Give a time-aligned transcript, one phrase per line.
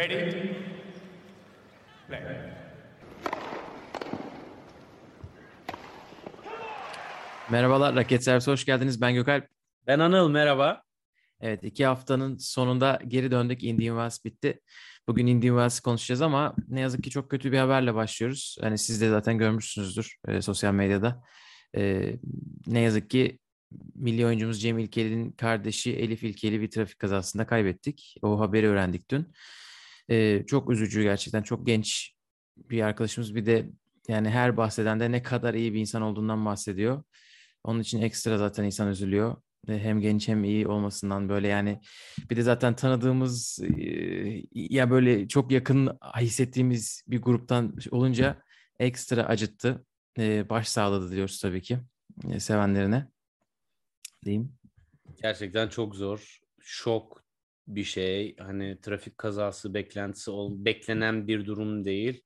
[0.00, 0.56] Ready?
[2.08, 2.20] Play.
[7.50, 9.00] Merhabalar, Raket Servisi hoş geldiniz.
[9.00, 9.48] Ben Gökalp.
[9.86, 10.82] Ben Anıl, merhaba.
[11.40, 13.64] Evet, iki haftanın sonunda geri döndük.
[13.64, 14.60] Indian Wells bitti.
[15.08, 18.56] Bugün Indian Wells'i konuşacağız ama ne yazık ki çok kötü bir haberle başlıyoruz.
[18.60, 21.22] Hani siz de zaten görmüşsünüzdür e, sosyal medyada.
[21.76, 22.12] E,
[22.66, 23.38] ne yazık ki
[23.94, 28.14] milli oyuncumuz Cem İlkeli'nin kardeşi Elif İlkeli bir trafik kazasında kaybettik.
[28.22, 29.32] O haberi öğrendik dün.
[30.10, 31.42] E, çok üzücü gerçekten.
[31.42, 32.14] Çok genç
[32.56, 33.34] bir arkadaşımız.
[33.34, 33.70] Bir de
[34.08, 37.02] yani her bahseden de ne kadar iyi bir insan olduğundan bahsediyor.
[37.64, 39.36] Onun için ekstra zaten insan üzülüyor.
[39.66, 41.80] Hem genç hem iyi olmasından böyle yani
[42.30, 43.58] bir de zaten tanıdığımız
[44.54, 48.42] ya böyle çok yakın hissettiğimiz bir gruptan olunca
[48.78, 49.84] ekstra acıttı.
[50.50, 51.78] Baş sağladı diyoruz tabii ki
[52.38, 53.08] sevenlerine.
[54.24, 54.52] Diyeyim.
[55.22, 56.38] Gerçekten çok zor.
[56.60, 57.24] Şok
[57.66, 58.36] bir şey.
[58.36, 62.22] Hani trafik kazası beklentisi ol, beklenen bir durum değil.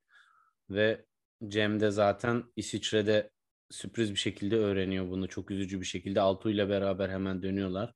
[0.70, 1.04] Ve
[1.48, 3.30] Cem de zaten İsviçre'de
[3.70, 5.28] sürpriz bir şekilde öğreniyor bunu.
[5.28, 7.94] Çok üzücü bir şekilde Altu ile beraber hemen dönüyorlar.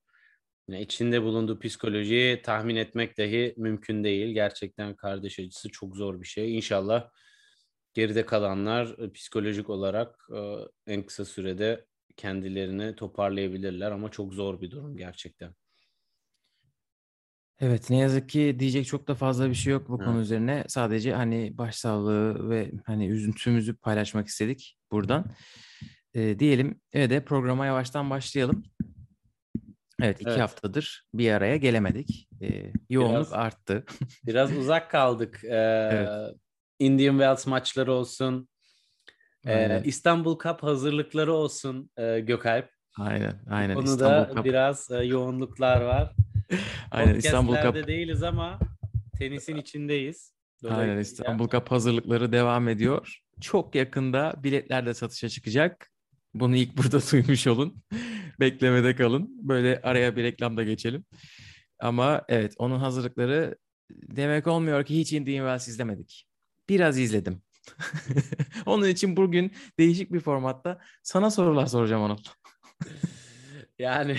[0.69, 4.34] Yani içinde bulunduğu psikolojiyi tahmin etmek dahi mümkün değil.
[4.34, 6.57] Gerçekten kardeş acısı çok zor bir şey.
[6.57, 7.11] İnşallah
[7.95, 10.29] geride kalanlar psikolojik olarak
[10.87, 15.55] en kısa sürede kendilerini toparlayabilirler ama çok zor bir durum gerçekten.
[17.61, 20.06] Evet ne yazık ki diyecek çok da fazla bir şey yok bu evet.
[20.06, 20.64] konu üzerine.
[20.69, 25.25] Sadece hani başsağlığı ve hani üzüntümüzü paylaşmak istedik buradan.
[26.15, 28.65] E, diyelim evet de programa yavaştan başlayalım.
[30.03, 30.41] Evet iki evet.
[30.41, 32.28] haftadır bir araya gelemedik.
[32.42, 33.84] E, yoğunluk biraz, arttı.
[34.27, 35.41] biraz uzak kaldık.
[35.45, 35.48] Ee,
[35.93, 36.34] evet.
[36.78, 38.48] Indian Wells maçları olsun.
[39.47, 42.70] Ee, İstanbul Cup hazırlıkları olsun e, Gökalp.
[42.98, 43.75] Aynen, aynen.
[43.75, 44.45] Konuda Cup.
[44.45, 46.15] biraz e, yoğunluklar var.
[46.91, 47.87] aynen İstanbul Cup.
[47.87, 48.59] değiliz ama
[49.19, 50.33] tenisin içindeyiz.
[50.69, 53.19] Aynen İstanbul Cup hazırlıkları devam ediyor.
[53.41, 55.91] Çok yakında biletler de satışa çıkacak.
[56.35, 57.83] Bunu ilk burada duymuş olun.
[58.41, 59.49] Beklemede kalın.
[59.49, 61.05] Böyle araya bir reklam da geçelim.
[61.81, 63.56] Ama evet onun hazırlıkları
[63.91, 66.27] demek olmuyor ki hiç Indian Wells izlemedik.
[66.69, 67.43] Biraz izledim.
[68.67, 72.19] Onun için bugün değişik bir formatta sana sorular soracağım Anıl.
[73.78, 74.16] Yani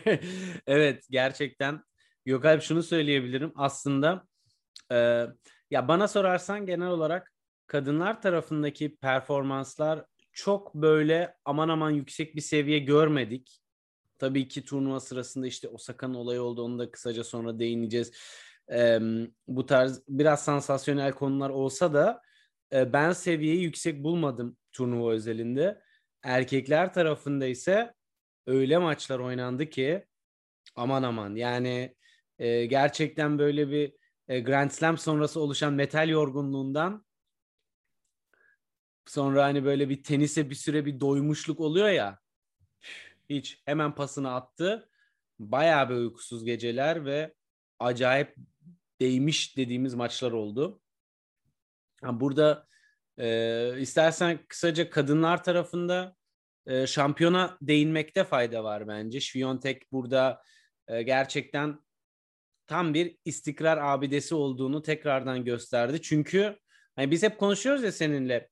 [0.66, 1.82] evet gerçekten
[2.26, 3.52] Gökalp şunu söyleyebilirim.
[3.56, 4.26] Aslında
[4.92, 4.96] e,
[5.70, 7.32] ya bana sorarsan genel olarak
[7.66, 13.60] kadınlar tarafındaki performanslar çok böyle aman aman yüksek bir seviye görmedik.
[14.18, 16.62] Tabii ki turnuva sırasında işte Osaka'nın olayı oldu.
[16.62, 18.12] Onu da kısaca sonra değineceğiz.
[18.72, 19.00] Ee,
[19.48, 22.22] bu tarz biraz sansasyonel konular olsa da
[22.72, 25.82] e, ben seviyeyi yüksek bulmadım turnuva özelinde.
[26.22, 27.94] Erkekler tarafında ise
[28.46, 30.06] öyle maçlar oynandı ki
[30.74, 31.96] aman aman yani
[32.38, 33.92] e, gerçekten böyle bir
[34.28, 37.06] e, Grand Slam sonrası oluşan metal yorgunluğundan
[39.06, 42.18] sonra hani böyle bir tenise bir süre bir doymuşluk oluyor ya
[43.30, 44.88] hiç hemen pasını attı.
[45.38, 47.34] Bayağı bir uykusuz geceler ve
[47.78, 48.36] acayip
[49.00, 50.80] değmiş dediğimiz maçlar oldu.
[52.02, 52.66] Burada
[53.18, 56.16] e, istersen kısaca kadınlar tarafında
[56.66, 59.20] e, şampiyona değinmekte fayda var bence.
[59.20, 60.42] Şviyontek burada
[60.88, 61.80] e, gerçekten
[62.66, 66.02] tam bir istikrar abidesi olduğunu tekrardan gösterdi.
[66.02, 66.58] Çünkü
[66.96, 68.48] hani biz hep konuşuyoruz ya seninle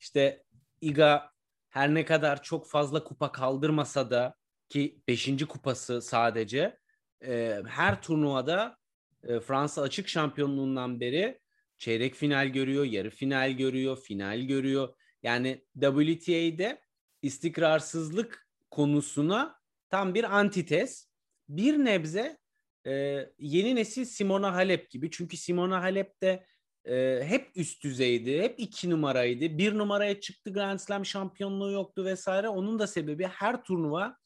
[0.00, 0.42] işte
[0.80, 1.30] Iga
[1.68, 4.34] her ne kadar çok fazla kupa kaldırmasa da
[4.68, 5.46] ki 5.
[5.48, 6.78] kupası sadece
[7.26, 8.76] e, her turnuvada
[9.24, 11.40] e, Fransa açık şampiyonluğundan beri
[11.78, 14.94] çeyrek final görüyor, yarı final görüyor, final görüyor.
[15.22, 16.80] Yani WTA'de
[17.22, 21.08] istikrarsızlık konusuna tam bir antites.
[21.48, 22.38] Bir nebze
[22.86, 25.10] e, yeni nesil Simona Halep gibi.
[25.10, 26.46] Çünkü Simona Halep de
[26.84, 29.58] e, hep üst düzeydi, hep iki numaraydı.
[29.58, 32.48] Bir numaraya çıktı Grand Slam şampiyonluğu yoktu vesaire.
[32.48, 34.16] Onun da sebebi her turnuva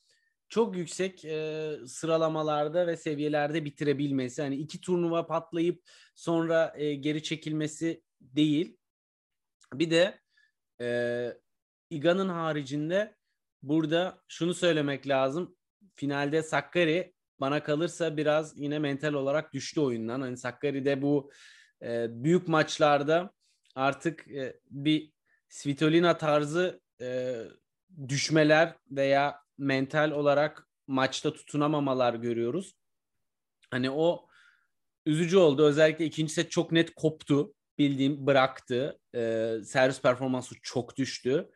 [0.48, 4.42] çok yüksek e, sıralamalarda ve seviyelerde bitirebilmesi.
[4.42, 5.82] Hani iki turnuva patlayıp
[6.14, 8.76] sonra e, geri çekilmesi değil.
[9.75, 10.20] Bir de
[10.81, 10.86] e,
[11.90, 13.16] Iga'nın haricinde
[13.62, 15.56] burada şunu söylemek lazım.
[15.96, 20.20] Finalde Sakkari bana kalırsa biraz yine mental olarak düştü oyundan.
[20.20, 21.31] Hani Sakkari'de bu
[21.82, 23.32] e, büyük maçlarda
[23.75, 25.12] artık e, bir
[25.48, 27.37] Svitolina tarzı e,
[28.08, 32.75] düşmeler veya mental olarak maçta tutunamamalar görüyoruz.
[33.70, 34.26] Hani o
[35.06, 35.64] üzücü oldu.
[35.64, 37.54] Özellikle ikinci set çok net koptu.
[37.78, 38.98] Bildiğim bıraktı.
[39.14, 41.50] Ee, servis performansı çok düştü.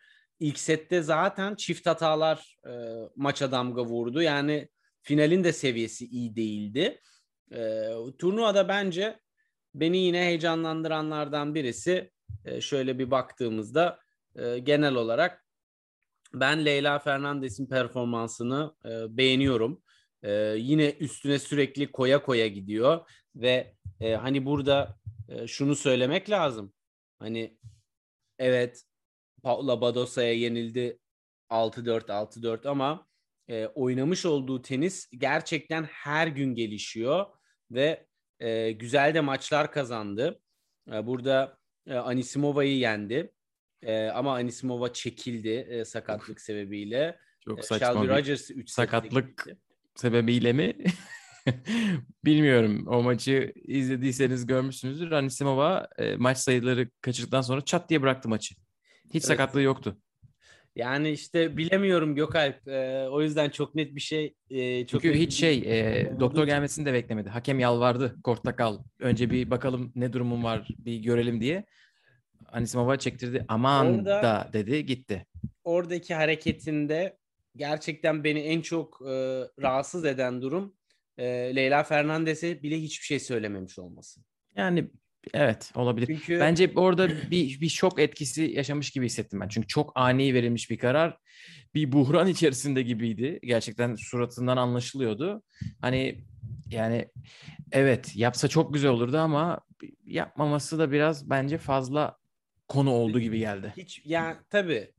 [0.44, 2.72] İlk sette zaten çift hatalar e,
[3.16, 4.22] maça damga vurdu.
[4.22, 4.68] Yani
[5.02, 7.00] finalin de seviyesi iyi değildi.
[7.52, 7.88] E,
[8.18, 9.20] turnuvada bence
[9.74, 12.10] beni yine heyecanlandıranlardan birisi
[12.44, 13.98] e, şöyle bir baktığımızda
[14.36, 15.44] e, genel olarak
[16.34, 19.82] ben Leyla Fernandez'in performansını e, beğeniyorum.
[20.22, 24.96] E, yine üstüne sürekli koya koya gidiyor ve e, hani burada
[25.28, 26.72] e, şunu söylemek lazım.
[27.18, 27.58] Hani
[28.38, 28.84] evet
[29.44, 30.98] Paula Badosa'ya yenildi
[31.50, 33.06] 6-4 6-4 ama
[33.48, 37.26] e, oynamış olduğu tenis gerçekten her gün gelişiyor
[37.70, 38.06] ve
[38.40, 40.40] e, güzel de maçlar kazandı.
[40.92, 43.32] E, burada e, Anisimova'yı yendi.
[43.82, 47.18] E, ama Anisimova çekildi e, sakatlık sebebiyle.
[47.40, 49.46] Çok E, saçma Shelby Rogers 3 sakatlık
[49.94, 50.76] sebebiyle mi?
[52.24, 52.86] Bilmiyorum.
[52.88, 55.10] O maçı izlediyseniz görmüşsünüzdür.
[55.10, 58.54] Anisimova e, maç sayıları kaçırdıktan sonra çat diye bıraktı maçı.
[59.06, 59.24] Hiç Evet.
[59.24, 59.96] sakatlığı yoktu.
[60.76, 62.68] Yani işte bilemiyorum Gökalp.
[62.68, 64.34] E, o yüzden çok net bir şey.
[64.50, 67.28] E, çok Çünkü hiç bir- şey e, olduğu doktor gelmesini de beklemedi.
[67.28, 68.16] Hakem yalvardı.
[68.24, 68.78] Kortta kal.
[69.00, 71.64] Önce bir bakalım ne durumun var bir görelim diye.
[72.46, 73.44] Anisimova çektirdi.
[73.48, 75.26] Aman Orada- da dedi gitti.
[75.64, 77.16] oradaki hareketinde
[77.56, 79.12] gerçekten beni en çok e,
[79.62, 80.74] rahatsız eden durum
[81.18, 81.24] e,
[81.56, 84.20] Leyla Fernandez'e bile hiçbir şey söylememiş olması.
[84.56, 84.90] Yani
[85.34, 86.06] evet olabilir.
[86.06, 89.48] Çünkü Bence orada bir, bir şok etkisi yaşamış gibi hissettim ben.
[89.48, 91.16] Çünkü çok ani verilmiş bir karar.
[91.74, 93.38] Bir buhran içerisinde gibiydi.
[93.42, 95.42] Gerçekten suratından anlaşılıyordu.
[95.80, 96.24] Hani
[96.70, 97.08] yani
[97.72, 99.60] evet yapsa çok güzel olurdu ama
[100.04, 102.16] yapmaması da biraz bence fazla
[102.68, 103.72] konu olduğu gibi geldi.
[103.76, 104.90] hiç yani tabii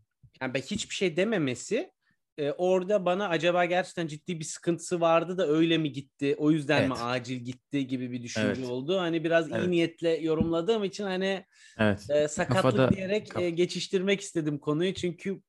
[0.41, 1.91] yani ben hiçbir şey dememesi
[2.37, 6.35] e, orada bana acaba gerçekten ciddi bir sıkıntısı vardı da öyle mi gitti?
[6.37, 7.01] O yüzden mi Evet.
[7.05, 8.69] acil gitti gibi bir düşünce Evet.
[8.69, 8.99] oldu.
[8.99, 9.67] Hani biraz iyi Evet.
[9.67, 11.45] niyetle yorumladığım için hani
[11.79, 12.09] Evet.
[12.09, 15.41] e, sakatlık Kafada- diyerek kaf- e, geçiştirmek istedim konuyu çünkü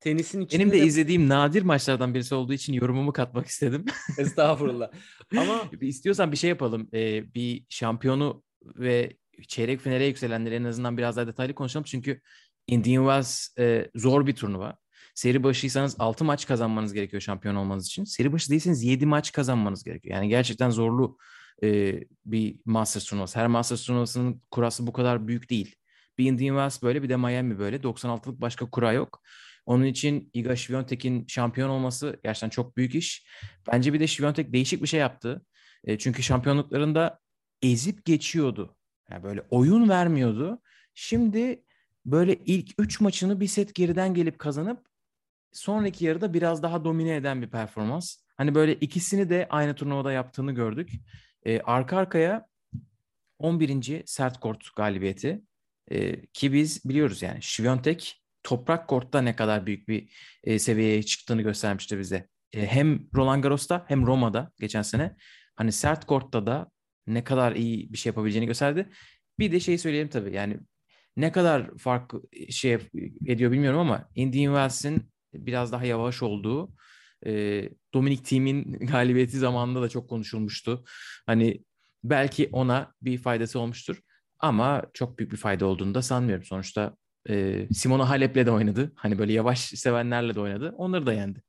[0.00, 3.84] tenisin içinde Benim de de- izlediğim nadir maçlardan birisi olduğu için yorumumu katmak istedim.
[4.18, 4.90] estağfurullah.
[5.36, 6.88] Ama İstiyorsan bir şey yapalım.
[6.94, 9.16] Ee, bir şampiyonu ve
[9.48, 11.84] çeyrek finale yükselenleri en azından biraz daha detaylı konuşalım.
[11.84, 12.20] Çünkü
[12.66, 14.78] Indian Wells e, zor bir turnuva.
[15.16, 18.04] Seri başıysanız 6 maç kazanmanız gerekiyor şampiyon olmanız için.
[18.04, 20.14] Seri başı değilseniz 7 maç kazanmanız gerekiyor.
[20.14, 21.18] Yani gerçekten zorlu
[21.62, 23.38] e, bir Masters turnuvası.
[23.38, 25.76] Her Masters turnuvasının kurası bu kadar büyük değil.
[26.18, 27.76] Bir Indian Wells böyle bir de Miami böyle.
[27.76, 29.22] 96'lık başka kura yok.
[29.66, 33.26] Onun için Iga Świątek'in şampiyon olması gerçekten çok büyük iş.
[33.72, 35.46] Bence bir de Świątek değişik bir şey yaptı.
[35.84, 37.20] E, çünkü şampiyonluklarında
[37.62, 38.76] ezip geçiyordu.
[39.10, 40.62] Yani böyle oyun vermiyordu.
[40.94, 41.64] Şimdi
[42.04, 44.95] böyle ilk 3 maçını bir set geriden gelip kazanıp
[45.56, 48.16] sonraki yarıda biraz daha domine eden bir performans.
[48.36, 50.90] Hani böyle ikisini de aynı turnuvada yaptığını gördük.
[51.46, 52.46] E, arka arkaya
[53.38, 54.02] 11.
[54.06, 55.42] sert kort galibiyeti.
[55.90, 60.12] E, ki biz biliyoruz yani Świątek toprak kortta ne kadar büyük bir
[60.44, 62.28] e, seviyeye çıktığını göstermişti bize.
[62.52, 65.16] E, hem Roland Garros'ta hem Roma'da geçen sene
[65.56, 66.70] hani sert kortta da
[67.06, 68.88] ne kadar iyi bir şey yapabileceğini gösterdi.
[69.38, 70.56] Bir de şey söyleyelim tabii yani
[71.16, 72.12] ne kadar fark
[72.50, 72.78] şey
[73.26, 75.15] ediyor bilmiyorum ama Indian Wells'in
[75.46, 76.72] biraz daha yavaş olduğu
[77.26, 77.62] e,
[77.94, 80.84] Dominic Thiem'in galibiyeti zamanında da çok konuşulmuştu.
[81.26, 81.64] Hani
[82.04, 84.00] belki ona bir faydası olmuştur
[84.38, 86.44] ama çok büyük bir fayda olduğunu da sanmıyorum.
[86.44, 86.96] Sonuçta
[87.28, 88.92] e, Simona Halep'le de oynadı.
[88.96, 90.74] Hani böyle yavaş sevenlerle de oynadı.
[90.76, 91.42] Onları da yendi.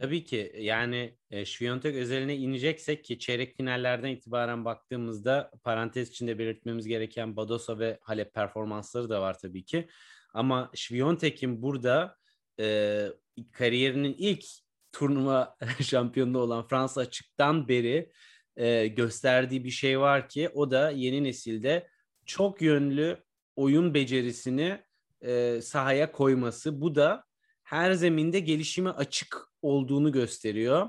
[0.00, 6.86] Tabii ki yani e, Świątek özeline ineceksek ki çeyrek finallerden itibaren baktığımızda parantez içinde belirtmemiz
[6.86, 9.88] gereken Badosa ve Halep performansları da var tabii ki.
[10.34, 12.16] Ama Świątek'in burada
[12.60, 13.08] e,
[13.52, 14.44] kariyerinin ilk
[14.92, 18.12] turnuva şampiyonluğu olan Fransa açıktan beri
[18.56, 21.88] e, gösterdiği bir şey var ki o da yeni nesilde
[22.26, 23.24] çok yönlü
[23.56, 24.82] oyun becerisini
[25.20, 26.80] e, sahaya koyması.
[26.80, 27.24] Bu da
[27.62, 30.88] her zeminde gelişime açık olduğunu gösteriyor.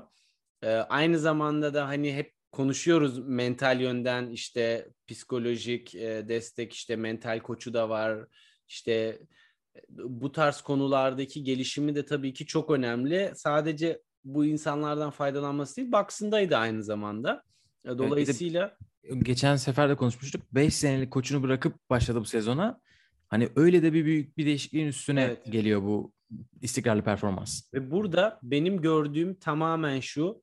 [0.62, 7.40] Ee, aynı zamanda da hani hep konuşuyoruz mental yönden işte psikolojik e, destek işte mental
[7.40, 8.26] koçu da var.
[8.68, 9.18] İşte e,
[9.88, 13.32] bu tarz konulardaki gelişimi de tabii ki çok önemli.
[13.34, 17.42] Sadece bu insanlardan faydalanması değil, Baksındaydı aynı zamanda.
[17.84, 18.76] E, Dolayısıyla
[19.22, 20.42] Geçen sefer de konuşmuştuk.
[20.52, 22.80] 5 senelik koçunu bırakıp başladı bu sezona.
[23.28, 25.52] Hani öyle de bir büyük bir değişikliğin üstüne Evet.
[25.52, 26.12] geliyor bu
[26.62, 27.74] istikrarlı performans.
[27.74, 30.42] Ve burada benim gördüğüm tamamen şu.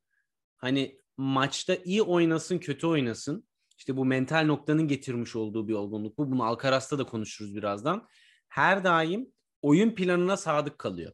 [0.57, 3.47] Hani maçta iyi oynasın, kötü oynasın.
[3.77, 6.31] İşte bu mental noktanın getirmiş olduğu bir olgunluk bu.
[6.31, 8.07] Bunu Alcaraz'ta da konuşuruz birazdan.
[8.53, 9.27] Her daim
[9.61, 11.13] oyun planına sadık kalıyor.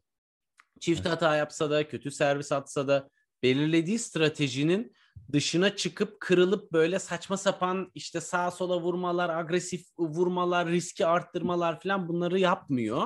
[0.79, 1.11] Çift Evet.
[1.11, 3.09] hata yapsa da, kötü servis atsa da
[3.43, 4.93] belirlediği stratejinin
[5.31, 12.07] dışına çıkıp kırılıp böyle saçma sapan işte sağa sola vurmalar, agresif vurmalar, riski arttırmalar falan
[12.07, 13.03] bunları yapmıyor.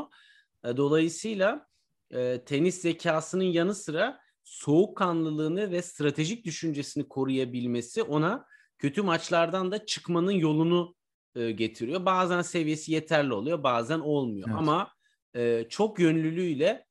[0.66, 1.68] E, Dolayısıyla
[2.12, 8.46] e, tenis zekasının yanı sıra soğukkanlılığını ve stratejik düşüncesini koruyabilmesi ona
[8.78, 10.96] kötü maçlardan da çıkmanın yolunu
[11.36, 12.06] e, getiriyor.
[12.06, 14.48] Bazen seviyesi yeterli oluyor, bazen olmuyor.
[14.48, 14.60] Evet.
[14.60, 14.92] Ama
[15.36, 16.86] e, çok yönlülüğüyle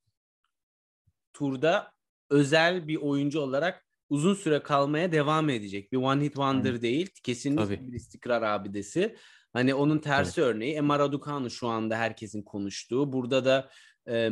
[1.33, 1.93] turda
[2.31, 5.93] özel bir oyuncu olarak uzun süre kalmaya devam edecek.
[5.93, 6.83] Bir one hit wonder Aynen.
[6.83, 7.11] değil.
[7.23, 7.89] Kesinlikle Tabii.
[7.89, 9.17] bir istikrar abidesi.
[9.53, 13.13] Hani onun tersi örneği Emma Raducanu şu anda herkesin konuştuğu.
[13.13, 13.71] Burada da
[14.09, 14.31] e,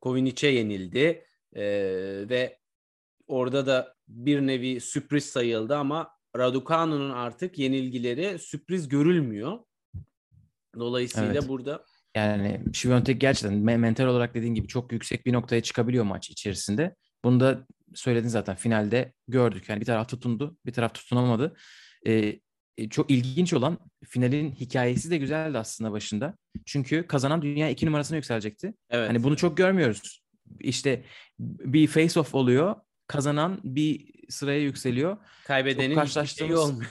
[0.00, 1.24] Kovinic'e yenildi.
[1.52, 1.64] E,
[2.28, 2.58] ve
[3.26, 9.58] orada da bir nevi sürpriz sayıldı ama Raducanu'nun artık yenilgileri sürpriz görülmüyor.
[10.78, 11.48] Dolayısıyla Evet.
[11.48, 11.84] burada
[12.16, 16.94] Yani Şiviyontek gerçekten me- mental olarak dediğin gibi çok yüksek bir noktaya çıkabiliyor maç içerisinde.
[17.24, 19.68] Bunu da söyledin zaten finalde gördük.
[19.68, 21.56] Yani bir taraf tutundu, bir taraf tutunamadı.
[22.06, 22.40] Ee,
[22.78, 26.36] e, çok ilginç olan finalin hikayesi de güzeldi aslında başında.
[26.66, 28.74] Çünkü kazanan dünya iki numarasına yükselecekti.
[28.90, 29.08] evet.
[29.08, 30.22] Hani bunu çok görmüyoruz.
[30.60, 31.04] İşte
[31.38, 32.76] bir face off oluyor.
[33.06, 35.16] Kazanan bir sıraya yükseliyor.
[35.46, 36.90] kaybedenin çok karşılaştığımız- olmuyor.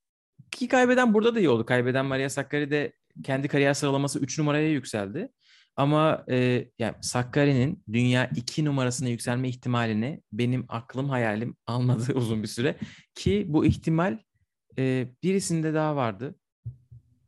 [0.50, 1.66] Ki kaybeden burada da iyi oldu.
[1.66, 2.92] Kaybeden Maria Sakkari de
[3.24, 5.32] kendi kariyer sıralaması 3 numaraya yükseldi.
[5.76, 12.48] Ama e, yani Sakkari'nin dünya 2 numarasına yükselme ihtimalini benim aklım hayalim almadı uzun bir
[12.48, 12.78] süre.
[13.14, 14.18] Ki bu ihtimal
[14.78, 16.34] e, birisinde daha vardı.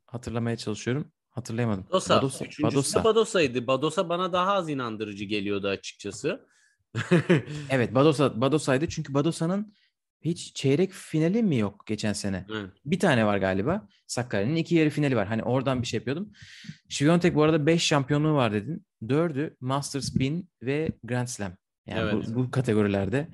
[0.07, 1.12] Hatırlamaya çalışıyorum.
[1.31, 1.85] Hatırlayamadım.
[1.85, 2.17] Badosa.
[2.17, 2.45] Badosa.
[2.62, 3.05] Badosa.
[3.05, 3.67] Badosa'ydı.
[3.67, 6.47] Badosa bana daha az inandırıcı geliyordu açıkçası.
[7.70, 9.75] Evet Badosa, Badosa'ydı çünkü Badosa'nın
[10.23, 12.47] hiç çeyrek finali mi yok geçen sene?
[12.52, 12.70] Evet.
[12.85, 13.88] Bir tane var galiba.
[14.06, 15.26] Sakkari'nin iki yarı finali var.
[15.28, 16.32] Hani oradan bir şey yapıyordum.
[16.88, 18.87] Şiviyontek bu arada 5 şampiyonluğu var dedin.
[19.09, 21.52] Dördü Masters 1000 ve Grand Slam.
[21.87, 22.14] Yani Evet.
[22.28, 23.28] bu, bu kategorilerde.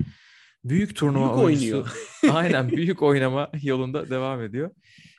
[0.65, 1.67] Büyük turnuva Büyük oyuncusu.
[1.77, 1.97] oynuyor.
[2.33, 4.71] Aynen büyük oynama yolunda devam ediyor.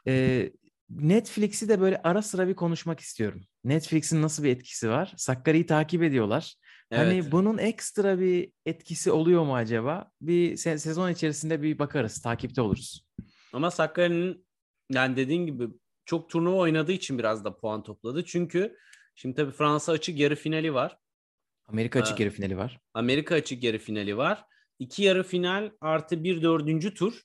[0.08, 0.52] Ee,
[0.90, 3.42] Netflix'i de böyle ara sıra bir konuşmak istiyorum.
[3.64, 5.14] Netflix'in nasıl bir etkisi var?
[5.18, 6.56] Sakkari'yi takip ediyorlar.
[6.92, 7.06] Evet.
[7.24, 10.12] Hani bunun ekstra bir etkisi oluyor mu acaba?
[10.22, 13.06] Bir se- sezon içerisinde bir bakarız, takipte oluruz.
[13.54, 14.48] Ama Sakkari'nin
[14.92, 15.68] yani dediğin gibi
[16.06, 18.26] çok turnuva oynadığı için biraz da puan topladı.
[18.26, 18.78] Çünkü
[19.16, 20.98] şimdi tabii Fransa açık yarı finali var.
[21.68, 22.24] Amerika açık Ha.
[22.24, 22.80] yarı finali var.
[22.94, 24.46] Amerika açık yarı finali var.
[24.80, 27.22] İki yarı final artı bir dördüncü tur.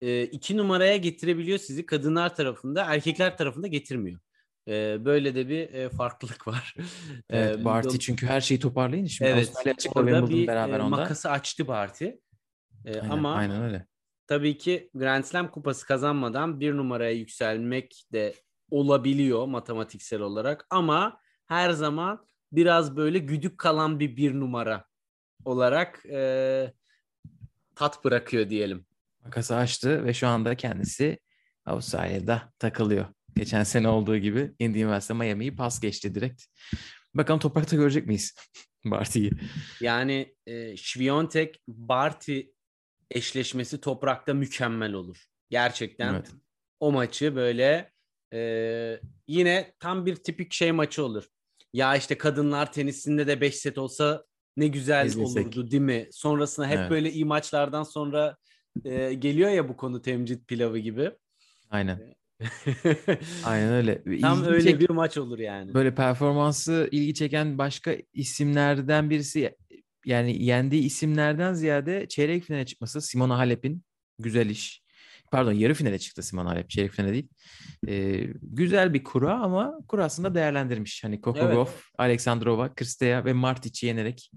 [0.00, 4.20] e, iki numaraya getirebiliyor sizi kadınlar tarafında, erkekler tarafında getirmiyor.
[4.68, 6.74] E, böyle de bir e, farklılık var.
[7.30, 9.06] Evet, Barty çünkü her şeyi toparlayın.
[9.06, 9.74] Şimdi Evet, Avustralya
[10.16, 10.96] orada bir beraber onda.
[10.96, 12.04] makası açtı Barty.
[12.84, 13.86] E, Aynen, ama aynen öyle.
[14.26, 18.34] tabii ki Grand Slam kupası kazanmadan bir numaraya yükselmek de
[18.70, 24.84] olabiliyor matematiksel olarak ama her zaman biraz böyle güdük kalan bir bir numara
[25.44, 26.72] olarak e,
[27.74, 28.86] tat bırakıyor diyelim.
[29.24, 31.18] Makası açtı ve şu anda kendisi
[31.66, 33.06] Avustralya'da takılıyor.
[33.36, 36.42] Geçen sene olduğu gibi Indian Wells'te Miami'yi pas geçti direkt.
[37.14, 38.34] Bakalım toprakta görecek miyiz
[38.84, 39.30] Barty'yi?
[39.80, 42.40] Yani e, Świątek Barty
[43.10, 45.24] eşleşmesi toprakta mükemmel olur.
[45.50, 46.30] Gerçekten Evet.
[46.80, 47.92] o maçı böyle
[48.34, 51.24] e, yine tam bir tipik şey maçı olur.
[51.72, 54.24] Ya işte kadınlar tenisinde de 5 set olsa
[54.56, 55.46] ne güzel İzlesek.
[55.46, 56.08] olurdu değil mi?
[56.10, 56.90] Sonrasında hep Evet.
[56.90, 58.36] böyle iyi maçlardan sonra
[58.84, 61.10] e, geliyor ya bu konu temcit pilavı gibi.
[61.70, 62.14] Aynen.
[63.44, 64.20] Aynen öyle.
[64.20, 65.74] Tam İlgi öyle çek- bir maç olur yani.
[65.74, 69.56] böyle performansı ilgi çeken başka isimlerden birisi
[70.06, 73.82] yani yendiği isimlerden ziyade çeyrek finale çıkması Simona Halep'in
[74.18, 74.82] güzel iş.
[75.32, 76.70] Pardon yarı finale çıktı Simona Halep.
[76.70, 77.28] Çeyrek finale değil.
[77.88, 81.04] Ee, güzel bir kura ama kurasında değerlendirmiş.
[81.04, 81.66] Hani Kokogov,
[81.98, 84.30] Aleksandrova, Kristea ve Martic'i yenerek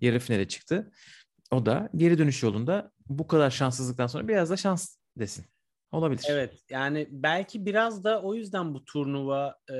[0.00, 0.90] yarı finale çıktı.
[1.50, 5.44] O da geri dönüş yolunda bu kadar şanssızlıktan sonra biraz da şans desin.
[5.92, 6.24] Olabilir.
[6.28, 9.76] Evet yani belki biraz da o yüzden bu turnuva e,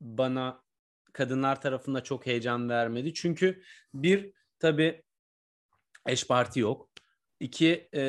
[0.00, 0.62] bana
[1.12, 3.14] kadınlar tarafında çok heyecan vermedi.
[3.14, 3.62] Çünkü
[3.94, 5.02] bir tabii
[6.06, 6.90] eş parti yok.
[7.40, 8.02] İki e,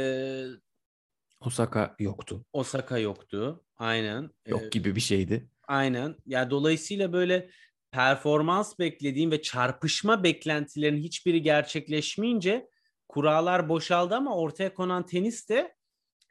[1.40, 2.46] Osaka yoktu.
[2.54, 3.66] Osaka yoktu.
[3.78, 4.30] Aynen.
[4.46, 5.50] E, Yok gibi bir şeydi.
[5.68, 6.16] Aynen.
[6.26, 7.50] Yani dolayısıyla böyle
[7.92, 12.70] performans beklediğim ve çarpışma beklentilerin hiçbiri gerçekleşmeyince
[13.08, 15.76] kurallar boşaldı ama ortaya konan tenis de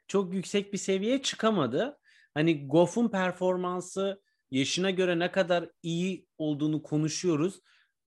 [0.09, 1.99] çok yüksek bir seviyeye çıkamadı.
[2.33, 7.61] Hani Goff'un performansı yaşına göre ne kadar iyi olduğunu konuşuyoruz.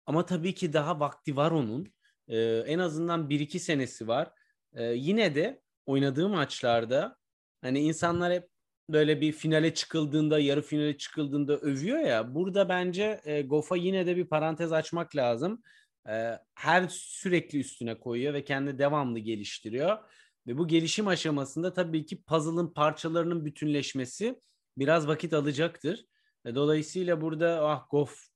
[0.07, 1.93] Ama tabii ki daha vakti var onun.
[2.29, 4.33] Ee, en azından 1-2 senesi var.
[4.75, 7.17] Ee, yine de oynadığı maçlarda
[7.63, 8.49] hani insanlar hep
[8.91, 12.35] böyle bir finale çıkıldığında, yarı finale çıkıldığında övüyor ya.
[12.35, 15.63] Burada bence e, Goff'a yine de bir parantez açmak lazım.
[16.09, 19.99] E, her sürekli üstüne koyuyor ve kendi devamlı geliştiriyor.
[20.47, 24.41] Ve bu gelişim aşamasında tabii ki puzzle'ın parçalarının bütünleşmesi
[24.79, 26.05] biraz vakit alacaktır.
[26.45, 28.27] E, dolayısıyla burada ah Goff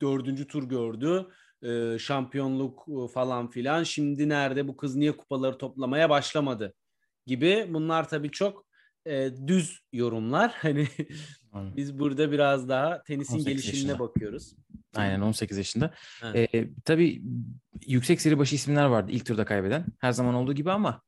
[0.00, 1.26] dördüncü tur gördü.
[1.62, 3.82] E, şampiyonluk e, falan filan.
[3.82, 6.74] Şimdi nerede bu kız niye kupaları toplamaya başlamadı
[7.26, 7.66] gibi.
[7.70, 8.66] Bunlar tabii çok
[9.06, 10.54] e, düz yorumlar.
[10.58, 10.88] Hani
[11.52, 11.76] Aynen.
[11.76, 13.98] biz burada biraz daha tenisin 18 gelişimine yaşında.
[13.98, 14.56] bakıyoruz.
[14.94, 15.94] Aynen 18 yaşında.
[16.22, 16.54] Evet.
[16.54, 17.22] Ee, tabii
[17.86, 19.86] yüksek seri başı isimler vardı ilk turda kaybeden.
[19.98, 21.02] Her zaman olduğu gibi ama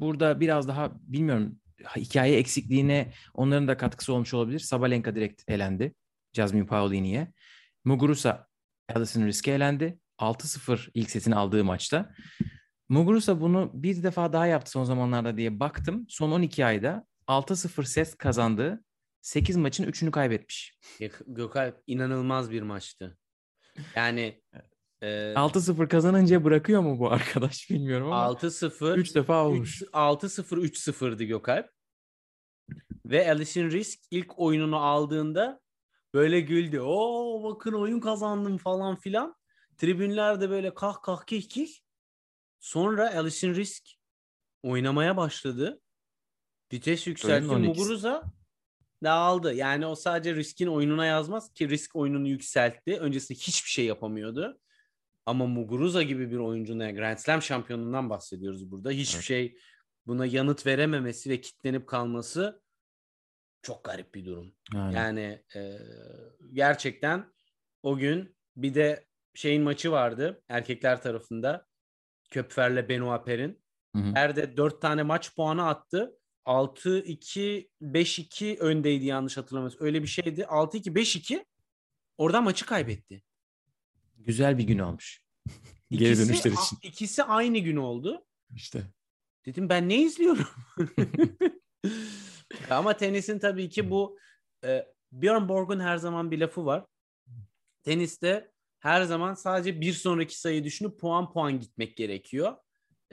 [0.00, 1.60] burada biraz daha bilmiyorum
[1.96, 4.58] hikaye eksikliğine onların da katkısı olmuş olabilir.
[4.58, 5.94] Sabalenka direkt elendi.
[6.32, 7.32] Jasmine Paolini'ye.
[7.84, 8.46] Muguruza
[8.94, 9.98] Alison Risk'e elendi.
[10.18, 12.14] 6-0 ilk setini aldığı maçta.
[12.88, 16.06] Muguruza bunu bir defa daha yaptı son zamanlarda diye baktım.
[16.08, 18.84] Son 12 ayda 6-0 set kazandığı
[19.20, 20.78] 8 maçın 3'ünü kaybetmiş.
[21.00, 23.18] Gök- Gökalp inanılmaz bir maçtı.
[23.96, 24.42] Yani
[25.02, 29.82] e, 6-0 kazanınca bırakıyor mu bu arkadaş bilmiyorum ama 6-0 3 defa olmuş.
[29.82, 31.70] 6-0 3-0'dı Gökalp.
[33.06, 35.60] Ve Alison Risk ilk oyununu aldığında
[36.14, 36.80] böyle güldü.
[36.80, 39.36] Oo bakın oyun kazandım falan filan.
[39.76, 41.68] Tribünler de böyle kah kah kih kih.
[42.60, 43.90] Sonra Alison Risk
[44.62, 45.80] oynamaya başladı.
[46.72, 47.48] Vites yükseltti.
[47.48, 47.66] Oyunun 12'si.
[47.66, 48.24] Muguruza
[49.02, 49.54] dağıldı.
[49.54, 52.98] Yani o sadece Risk'in oyununa yazmaz ki Risk oyununu yükseltti.
[52.98, 54.60] Öncesinde hiçbir şey yapamıyordu.
[55.26, 58.90] Ama Muguruza gibi bir oyuncunun yani Grand Slam şampiyonundan bahsediyoruz burada.
[58.90, 59.24] Hiçbir Evet.
[59.24, 59.58] şey
[60.06, 62.62] buna yanıt verememesi ve kitlenip kalması
[63.62, 64.54] çok garip bir durum.
[64.74, 65.78] Yani, Yani e,
[66.52, 67.32] gerçekten
[67.82, 71.66] o gün bir de şeyin maçı vardı erkekler tarafında.
[72.30, 73.26] Köpfer'le Benoit
[73.96, 74.12] hı.
[74.16, 76.16] Erde 4 tane maç puanı attı.
[76.46, 79.86] 6-2, 5-2 öndeydi yanlış hatırlamıyorsam.
[79.86, 80.40] Öyle bir şeydi.
[80.40, 81.44] 6-2, 5-2
[82.18, 83.22] oradan maçı kaybetti.
[84.24, 85.22] Güzel bir gün olmuş.
[85.90, 86.78] Geri İkisi- dönüşler için.
[86.82, 88.26] İkisi aynı gün oldu.
[88.54, 88.82] İşte.
[89.46, 90.46] Dedim ben ne izliyorum?
[92.70, 94.18] Ama tenisin tabii ki bu
[94.64, 96.86] e, Björn Borg'un her zaman bir lafı var.
[97.82, 102.56] Teniste her zaman sadece bir sonraki sayı düşünüp puan puan gitmek gerekiyor.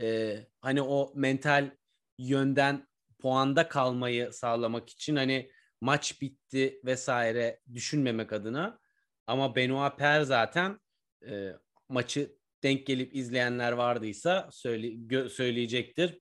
[0.01, 1.71] E, hani o mental
[2.17, 2.87] yönden
[3.19, 8.79] puanda kalmayı sağlamak için hani maç bitti vesaire düşünmemek adına.
[9.27, 10.79] Ama Benoit Paire zaten
[11.25, 11.51] e,
[11.89, 16.19] maçı denk gelip izleyenler vardıysa söyle, gö- söyleyecektir.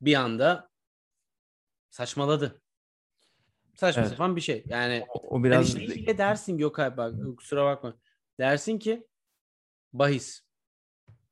[0.00, 0.70] Bir anda
[1.90, 2.62] saçmaladı.
[3.74, 4.10] Saçma Evet.
[4.10, 4.64] sapan bir şey.
[4.68, 7.98] Yani O, o biraz biraz bile dersin Gökay bak kusura bakma.
[8.38, 9.06] Dersin ki
[9.92, 10.42] bahis.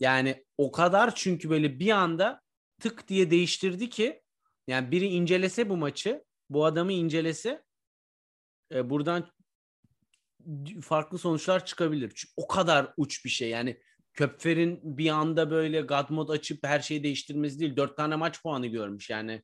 [0.00, 2.40] Yani o kadar çünkü böyle bir anda
[2.80, 4.22] tık diye değiştirdi ki
[4.66, 7.64] yani biri incelese bu maçı, bu adamı incelese
[8.72, 9.31] e, buradan
[10.82, 12.12] farklı sonuçlar çıkabilir.
[12.14, 13.48] Çünkü o kadar uç bir şey.
[13.50, 13.80] Yani
[14.14, 17.76] Köpfer'in bir anda böyle God Mode açıp her şeyi değiştirmesi değil.
[17.76, 19.42] Dört tane maç puanı görmüş yani.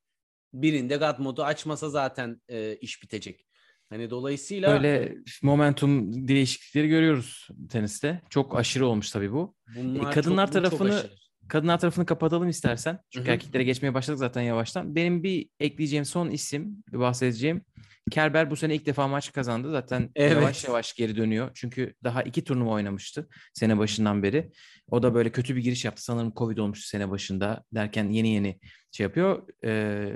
[0.53, 3.47] Birinde God Mode'u açmasa zaten e, iş bitecek.
[3.91, 8.23] Hani dolayısıyla böyle momentum değişiklikleri görüyoruz teniste.
[8.31, 9.55] Çok aşırı olmuş tabii bu.
[9.77, 11.13] bunlar E, kadınlar çok- bu çok tarafını- aşırı.
[11.49, 12.99] Kadınlar tarafını kapatalım istersen.
[13.11, 13.35] Çünkü Hı hı.
[13.35, 14.95] erkeklere geçmeye başladık zaten yavaştan.
[14.95, 17.65] Benim bir ekleyeceğim son isim, bahsedeceğim.
[18.11, 19.71] Kerber bu sene ilk defa maç kazandı.
[19.71, 20.33] Zaten Evet.
[20.33, 21.51] yavaş yavaş geri dönüyor.
[21.55, 24.51] Çünkü daha iki turnuva oynamıştı sene başından beri.
[24.91, 26.05] O da böyle kötü bir giriş yaptı.
[26.05, 28.59] Sanırım Covid olmuştu sene başında derken yeni yeni
[28.93, 29.49] şey yapıyor.
[29.65, 30.13] Ee,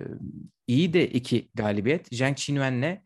[0.67, 2.07] iyi de iki galibiyet.
[2.13, 3.03] Zhang Qinwen'le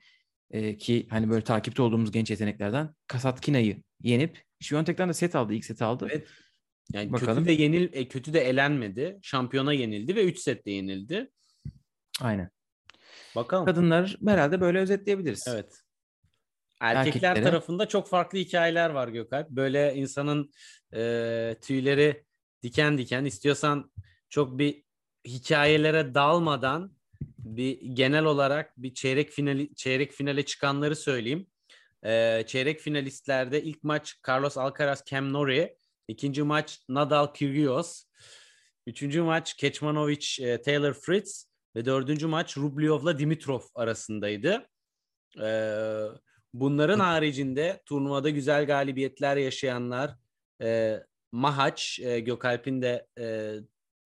[0.50, 5.54] e, ki hani böyle takipte olduğumuz genç yeteneklerden Kasatkina'yı yenip Şiyontek'ten de set aldı.
[5.54, 6.08] ilk seti aldı.
[6.10, 6.28] Evet.
[6.92, 7.34] Yani Bakalım.
[7.34, 9.18] kötü de yenil e, kötü de elenmedi.
[9.22, 11.30] Şampiyona yenildi ve 3 sette yenildi.
[12.20, 12.50] Aynen.
[13.36, 13.66] Bakalım.
[13.66, 15.44] Kadınlar herhalde böyle özetleyebiliriz.
[15.48, 15.82] Evet.
[16.80, 19.50] Erkekler Erkeklere- tarafında çok farklı hikayeler var Gökalp.
[19.50, 20.50] Böyle insanın
[20.94, 22.24] e, tüyleri
[22.62, 23.24] diken diken.
[23.24, 23.90] İstiyorsan
[24.28, 24.82] çok bir
[25.24, 26.96] hikayelere dalmadan
[27.38, 31.46] bir genel olarak bir çeyrek finali çeyrek finale çıkanları söyleyeyim.
[32.04, 35.76] E, çeyrek finalistlerde ilk maç Carlos Alcaraz Cam Norrie,
[36.08, 38.04] ikinci maç Nadal Kyrgios,
[38.86, 44.68] üçüncü maç Kecmanovic e, Taylor Fritz ve dördüncü maç Rublev'la Dimitrov arasındaydı.
[45.42, 46.04] Ee,
[46.54, 50.16] bunların haricinde turnuvada güzel galibiyetler yaşayanlar
[50.62, 51.00] e,
[51.32, 53.54] Mahaç, e, Gökalp'in de e,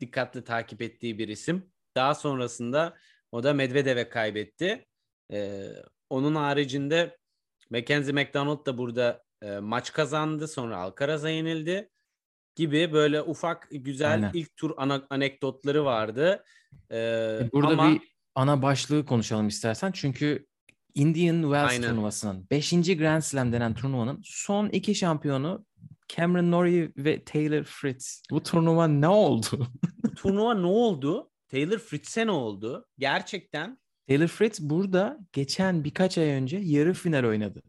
[0.00, 1.72] dikkatle takip ettiği bir isim.
[1.96, 2.96] Daha sonrasında
[3.32, 4.86] o da Medvedev'e kaybetti.
[5.32, 5.68] E,
[6.10, 7.16] onun haricinde
[7.70, 10.48] Mackenzie McDonald da burada e, maç kazandı.
[10.48, 11.88] Sonra Alcaraz'a yenildi
[12.56, 14.30] gibi böyle ufak güzel Aynen.
[14.34, 16.44] ilk tur ana- anekdotları vardı.
[16.90, 18.00] E, E, Burada ama bir
[18.34, 19.92] ana başlığı konuşalım istersen.
[19.92, 20.46] Çünkü
[20.94, 21.88] Indian Wells Aynen.
[21.88, 22.96] turnuvasının 5.
[22.96, 25.66] Grand Slam denen turnuvanın son iki şampiyonu
[26.16, 28.22] Cameron Norrie ve Taylor Fritz.
[28.30, 29.66] Bu turnuva ne oldu?
[30.04, 31.30] bu turnuva ne oldu?
[31.48, 32.86] Taylor Fritz'e ne oldu?
[32.98, 37.62] Gerçekten Taylor Fritz burada geçen birkaç ay önce yarı final oynadı.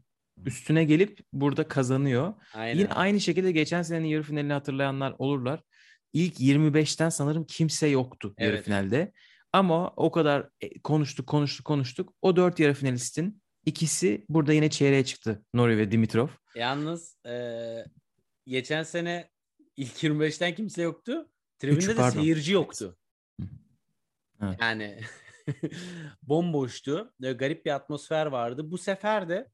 [0.46, 2.34] Üstüne gelip burada kazanıyor.
[2.54, 2.78] aynen.
[2.78, 5.60] Yine aynı şekilde geçen senenin yarı finalini hatırlayanlar olurlar.
[6.12, 8.64] İlk 25'ten sanırım kimse yoktu yarı Evet.
[8.64, 9.12] finalde.
[9.52, 12.14] Ama o kadar e, konuştuk konuştuk konuştuk.
[12.22, 15.42] O dört yarı finalistin ikisi burada yine çeyreğe çıktı.
[15.54, 16.28] Nori ve Dimitrov.
[16.54, 17.34] Yalnız e,
[18.46, 19.30] geçen sene
[19.76, 21.28] ilk 25'ten kimse yoktu.
[21.58, 22.20] Tribünde de pardon.
[22.20, 22.96] seyirci yoktu.
[24.42, 24.56] Evet.
[24.60, 25.00] Yani
[26.22, 27.14] bomboştu.
[27.20, 28.70] Böyle garip bir atmosfer vardı.
[28.70, 29.48] Bu sefer de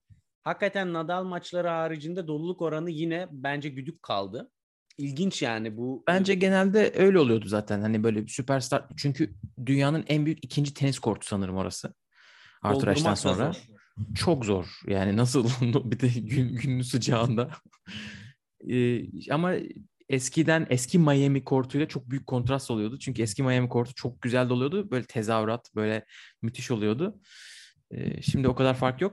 [0.44, 4.51] hakikaten Nadal maçları haricinde doluluk oranı yine bence güdük kaldı.
[4.98, 6.05] İlginç yani bu.
[6.07, 7.81] Bence genelde öyle oluyordu zaten.
[7.81, 8.85] Hani böyle bir süperstar.
[8.96, 9.35] Çünkü
[9.66, 11.94] dünyanın en büyük ikinci tenis kortu sanırım orası.
[12.62, 13.53] Arthur Ashe'den sonra.
[13.53, 13.62] zor.
[14.14, 14.81] Çok zor.
[14.87, 15.48] Yani nasıl
[15.85, 17.51] bir de gün, günün sıcağında.
[18.70, 19.55] Ee, ama
[20.09, 22.98] eskiden eski Miami kortuyla çok büyük kontrast oluyordu.
[22.98, 24.90] Çünkü eski Miami kortu çok güzel doluyordu.
[24.90, 26.05] Böyle tezahürat böyle
[26.42, 27.20] müthiş oluyordu.
[27.90, 29.12] Ee, şimdi o kadar fark yok.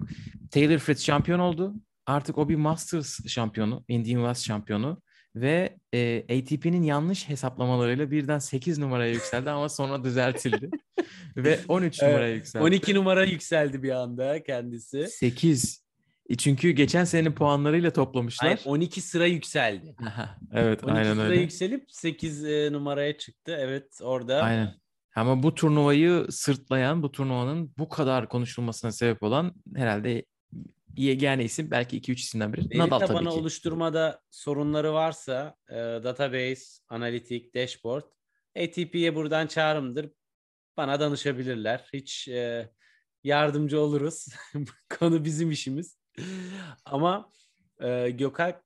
[0.51, 1.73] Taylor Fritz şampiyon oldu.
[2.05, 5.01] Artık o bir Masters şampiyonu, Indian Wells şampiyonu
[5.35, 10.69] ve e, ATP'nin yanlış hesaplamalarıyla birden 8 numaraya yükseldi ama sonra düzeltildi.
[11.37, 12.63] ve 13 Evet, numaraya yükseldi.
[12.63, 15.07] 12 numara yükseldi bir anda kendisi.
[15.07, 15.85] 8.
[16.29, 18.47] E, Çünkü geçen senenin puanlarıyla toplamışlar.
[18.47, 19.95] Hayır 12 sıra yükseldi.
[20.07, 21.41] Aha, evet 12 aynen sıra öyle.
[21.41, 23.57] yükselip 8 numaraya çıktı.
[23.59, 24.41] Evet orada.
[24.41, 24.75] Aynen.
[25.15, 30.25] Ama bu turnuvayı sırtlayan, bu turnuvanın bu kadar konuşulmasına sebep olan herhalde
[30.97, 32.69] yegane isim belki 2-3 isimden biri.
[32.69, 33.29] Veri Nadal tabii ki.
[33.29, 38.05] oluşturmada sorunları varsa e, database, analitik, dashboard
[38.57, 40.09] ATP'ye buradan çağrımdır.
[40.77, 41.89] Bana danışabilirler.
[41.93, 42.71] Hiç e,
[43.23, 44.27] yardımcı oluruz.
[44.99, 45.97] Konu bizim işimiz.
[46.85, 47.31] Ama
[47.79, 48.61] e, Gökalp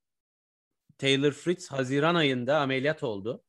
[0.97, 3.43] Taylor Fritz Haziran ayında ameliyat oldu.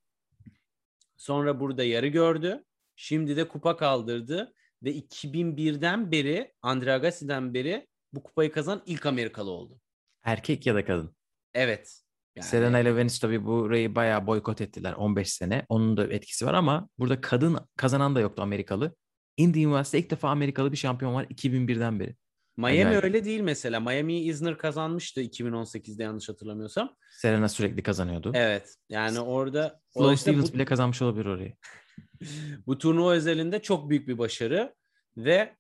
[1.17, 2.65] Sonra burada yarı gördü.
[3.03, 9.51] Şimdi de kupa kaldırdı ve 2001'den beri Andre Agassi'den beri bu kupayı kazanan ilk Amerikalı
[9.51, 9.81] oldu.
[10.25, 11.17] Erkek ya da kadın.
[11.55, 12.01] Evet.
[12.37, 15.67] Yani Serena ile Venus tabii burayı bayağı boykot ettiler 15 sene.
[15.69, 18.97] Onun da etkisi var ama burada kadın kazanan da yoktu Amerikalı.
[19.37, 22.17] Indian Wells'te ilk defa Amerikalı bir şampiyon var 2001'den beri.
[22.57, 23.05] Miami Acayip.
[23.05, 23.81] öyle değil mesela.
[23.81, 26.97] Miami Isner kazanmıştı 2018'de yanlış hatırlamıyorsam.
[27.11, 28.33] Serena sürekli kazanıyordu.
[28.35, 28.75] Evet.
[28.89, 31.55] Yani orada dolayısıyla Stevens bu, bile kazanmış olabilir orayı.
[32.67, 34.75] bu turnuva özelinde çok büyük bir başarı
[35.17, 35.57] ve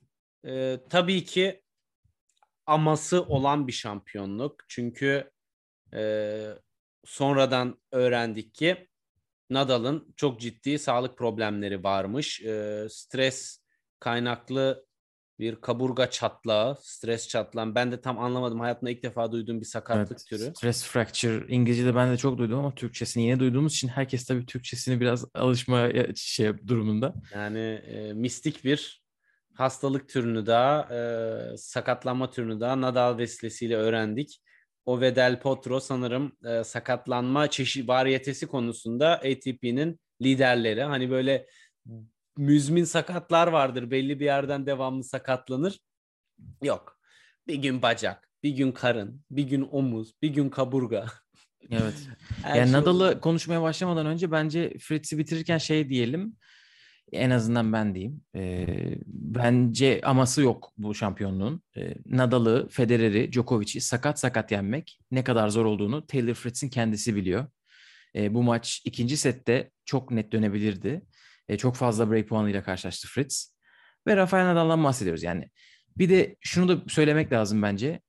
[0.46, 1.62] e, tabii ki
[2.66, 4.64] aması olan bir şampiyonluk.
[4.68, 5.30] Çünkü
[5.94, 6.42] e,
[7.04, 8.88] sonradan öğrendik ki
[9.50, 12.42] Nadal'ın çok ciddi sağlık problemleri varmış.
[12.42, 13.64] E, stres
[14.00, 14.86] kaynaklı
[15.40, 17.74] bir kaburga çatlağı, stres çatlağı.
[17.74, 18.60] Ben de tam anlamadım.
[18.60, 20.52] Hayatımda ilk defa duyduğum bir sakatlık Evet, türü.
[20.56, 21.44] Stress fracture.
[21.48, 25.88] İngilizce'de ben de çok duydum ama Türkçesini yine duyduğumuz için herkes tabii Türkçesini biraz alışma
[26.14, 27.14] şey durumunda.
[27.34, 29.02] Yani e, mistik bir
[29.54, 34.40] hastalık türünü daha, e, sakatlanma türünü daha Nadal vesilesiyle öğrendik.
[34.84, 40.82] O ve Del Potro sanırım e, sakatlanma çeşit variyetesi konusunda ATP'nin liderleri.
[40.82, 41.46] Hani böyle
[42.40, 43.90] müzmin sakatlar vardır.
[43.90, 45.80] Belli bir yerden devamlı sakatlanır.
[46.62, 46.98] Yok.
[47.46, 51.06] Bir gün bacak, bir gün karın, bir gün omuz, bir gün kaburga.
[51.70, 51.94] Evet.
[52.42, 56.36] Her yani şey Nadal'ı konuşmaya başlamadan önce bence Fritz'i bitirirken şey diyelim.
[57.12, 58.20] En azından ben diyeyim.
[58.34, 61.62] Ee, bence aması yok bu şampiyonluğun.
[61.76, 67.46] Ee, Nadal'ı, Federer'i, Djokovic'i sakat sakat yenmek ne kadar zor olduğunu Taylor Fritz'in kendisi biliyor.
[68.16, 71.02] Ee, bu maç ikinci sette çok net dönebilirdi.
[71.50, 73.54] Ee, çok fazla break puanıyla karşılaştı Fritz.
[74.06, 75.50] Ve Rafael Nadal'dan bahsediyoruz yani.
[75.96, 78.00] Bir de şunu da söylemek lazım bence.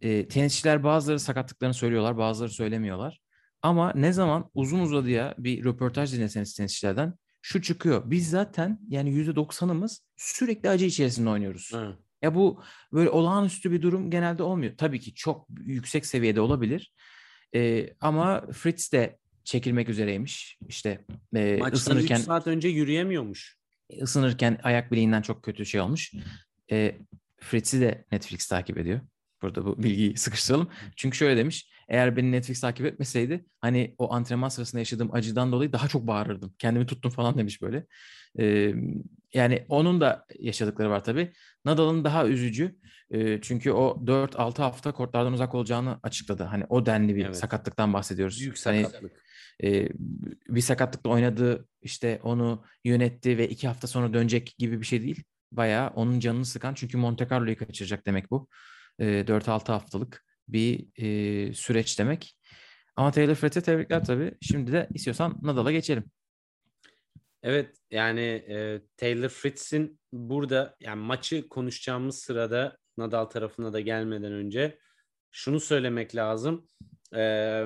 [0.00, 3.20] Ee, tenisçiler bazıları sakatlıklarını söylüyorlar, bazıları söylemiyorlar.
[3.62, 8.10] Ama ne zaman uzun uzadıya bir röportaj dinleseniz tenisçilerden şu çıkıyor.
[8.10, 11.72] Biz zaten yani %90'ımız sürekli acı içerisinde oynuyoruz.
[11.72, 11.96] Hı.
[12.22, 14.76] Ya bu böyle olağanüstü bir durum genelde olmuyor.
[14.76, 16.92] Tabii ki çok yüksek seviyede olabilir.
[17.54, 20.58] Ee, ama Fritz de çekilmek üzereymiş.
[20.68, 21.04] İşte
[21.36, 23.56] e, Maçtan 3 ısınırken saat önce yürüyemiyormuş.
[24.02, 26.12] ısınırken ayak bileğinden çok kötü şey olmuş.
[26.70, 26.98] E,
[27.40, 29.00] Fritz'i de Netflix takip ediyor.
[29.42, 30.70] Burada bu bilgiyi sıkıştıralım.
[30.96, 31.70] Çünkü şöyle demiş.
[31.88, 36.54] Eğer beni Netflix takip etmeseydi hani o antrenman sırasında yaşadığım acıdan dolayı daha çok bağırırdım.
[36.58, 37.86] Kendimi tuttum falan demiş böyle.
[38.38, 38.74] E,
[39.34, 41.32] yani onun da yaşadıkları var tabii.
[41.64, 42.76] Nadal'ın daha üzücü.
[43.10, 46.42] E, çünkü o 4-6 hafta kortlardan uzak olacağını açıkladı.
[46.42, 47.36] Hani o denli bir Evet.
[47.36, 48.40] sakatlıktan bahsediyoruz.
[48.40, 49.12] Büyük Hani, sakatlık.
[49.64, 49.88] e,
[50.48, 55.24] bir sakatlıkla oynadı işte onu yönetti ve iki hafta sonra dönecek gibi bir şey değil.
[55.52, 58.48] Bayağı onun canını sıkan çünkü Monte Carlo'yu kaçıracak demek bu.
[58.98, 62.38] E, 4-6 haftalık bir e, süreç demek.
[62.96, 64.34] Ama Taylor Fritz'e tebrikler tabii.
[64.40, 66.04] Şimdi de istiyorsan Nadal'a geçelim.
[67.42, 74.78] Evet yani e, Taylor Fritz'in burada yani maçı konuşacağımız sırada Nadal tarafına da gelmeden önce
[75.30, 76.68] şunu söylemek lazım.
[77.16, 77.64] E,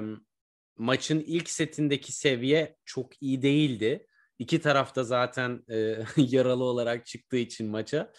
[0.77, 4.07] maçın ilk setindeki seviye çok iyi değildi.
[4.39, 8.13] İki tarafta zaten e, yaralı olarak çıktığı için maça.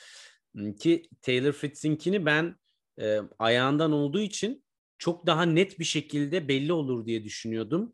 [0.80, 2.56] Ki Taylor Fritz'inkini ben
[3.02, 4.64] e, ayağından olduğu için
[4.98, 7.94] çok daha net bir şekilde belli olur diye düşünüyordum.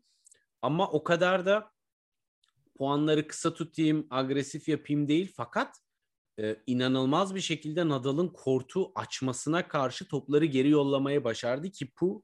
[0.62, 1.70] Ama o kadar da
[2.78, 5.32] puanları kısa tutayım, agresif yapayım değil.
[5.36, 5.76] Fakat
[6.40, 12.22] e, inanılmaz bir şekilde Nadal'ın kortu açmasına karşı topları geri yollamaya başardı ki bu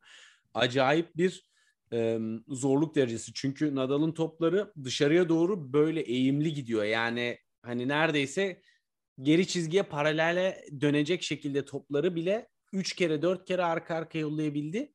[0.55, 1.45] acayip bir
[1.93, 3.33] e, zorluk derecesi.
[3.35, 6.85] Çünkü Nadal'ın topları dışarıya doğru böyle eğimli gidiyor.
[6.85, 8.63] Yani hani neredeyse
[9.23, 14.93] geri çizgiye paralele dönecek şekilde topları bile 3 kere 4 kere arka arka yollayabildi.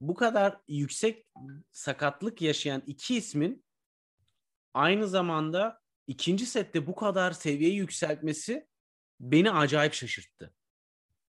[0.00, 1.26] Bu kadar yüksek
[1.72, 3.64] sakatlık yaşayan iki ismin
[4.74, 8.66] aynı zamanda ikinci sette bu kadar seviyeyi yükseltmesi
[9.20, 10.54] beni acayip şaşırttı.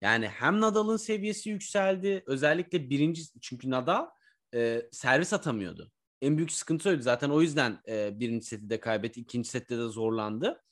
[0.02, 4.08] Yani hem Nadal'ın seviyesi yükseldi özellikle birinci çünkü Nadal
[4.54, 5.92] e, servis atamıyordu.
[6.22, 9.88] En büyük sıkıntı oydu zaten o yüzden e, birinci seti de kaybetti ikinci sette de
[9.88, 10.64] zorlandı.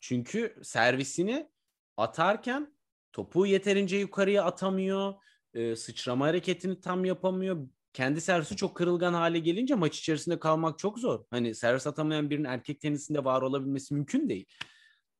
[0.00, 1.50] Çünkü servisini
[1.96, 2.74] atarken
[3.12, 5.14] topu yeterince yukarıya atamıyor.
[5.54, 7.68] E, sıçrama hareketini tam yapamıyor.
[7.92, 11.24] Kendi servisi çok kırılgan hale gelince maç içerisinde kalmak çok zor.
[11.30, 14.46] Hani servis atamayan birinin erkek tenisinde var olabilmesi mümkün değil.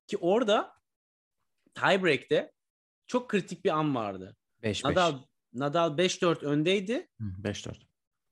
[0.07, 0.73] Ki orada
[1.75, 2.53] tiebreak'te
[3.07, 4.37] çok kritik bir an vardı.
[4.63, 4.89] 5-5.
[4.89, 5.19] Nadal
[5.53, 7.09] Nadal 5-4 öndeydi.
[7.21, 7.75] 5-4.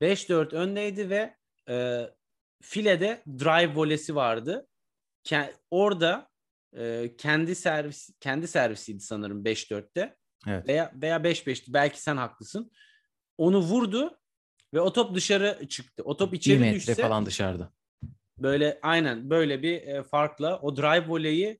[0.01, 1.35] 5-4 öndeydi ve
[1.69, 2.05] e,
[2.61, 4.67] filede drive volesi vardı.
[5.25, 6.28] Ke- orada
[6.77, 10.15] e, kendi servis kendi servisiydi sanırım 5-4'te.
[10.47, 10.67] Evet.
[10.67, 11.73] Veya veya 5-5'ti.
[11.73, 12.71] Belki sen haklısın.
[13.37, 14.19] Onu vurdu
[14.73, 16.03] ve o top dışarı çıktı.
[16.05, 17.71] O top içeri metre düşse falan dışarıda.
[18.37, 21.59] böyle aynen böyle bir e, farkla o drive voleyi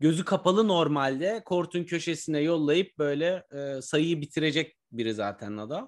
[0.00, 5.86] gözü kapalı normalde kortun köşesine yollayıp böyle e, sayıyı bitirecek biri zaten Nadal.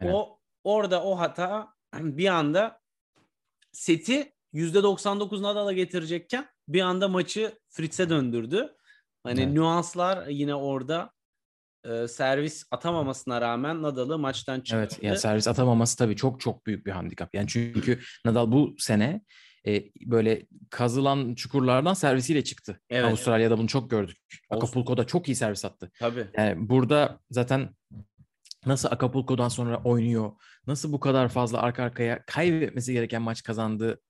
[0.00, 0.12] Aynen.
[0.12, 2.80] O orada o hata bir anda
[3.72, 8.74] seti %99 Nadal'a getirecekken bir anda maçı Fritz'e döndürdü.
[9.24, 9.52] Hani Evet.
[9.52, 11.12] nüanslar yine orada
[11.84, 14.94] e, servis atamamasına rağmen Nadal'ı maçtan çıkardı.
[14.94, 17.34] Evet yani servis atamaması tabii çok çok büyük bir handikap.
[17.34, 19.22] Yani çünkü Nadal bu sene
[19.66, 22.80] e, böyle kazılan çukurlardan servisiyle çıktı.
[22.90, 23.04] Evet.
[23.04, 24.18] Avustralya'da bunu çok gördük.
[24.50, 25.90] Acapulco'da çok iyi servis attı.
[25.98, 26.26] Tabii.
[26.36, 27.68] Yani burada zaten
[28.66, 30.32] nasıl Acapulco'dan sonra oynuyor,
[30.66, 34.00] nasıl bu kadar fazla arka arkaya kaybetmesi gereken maç kazandı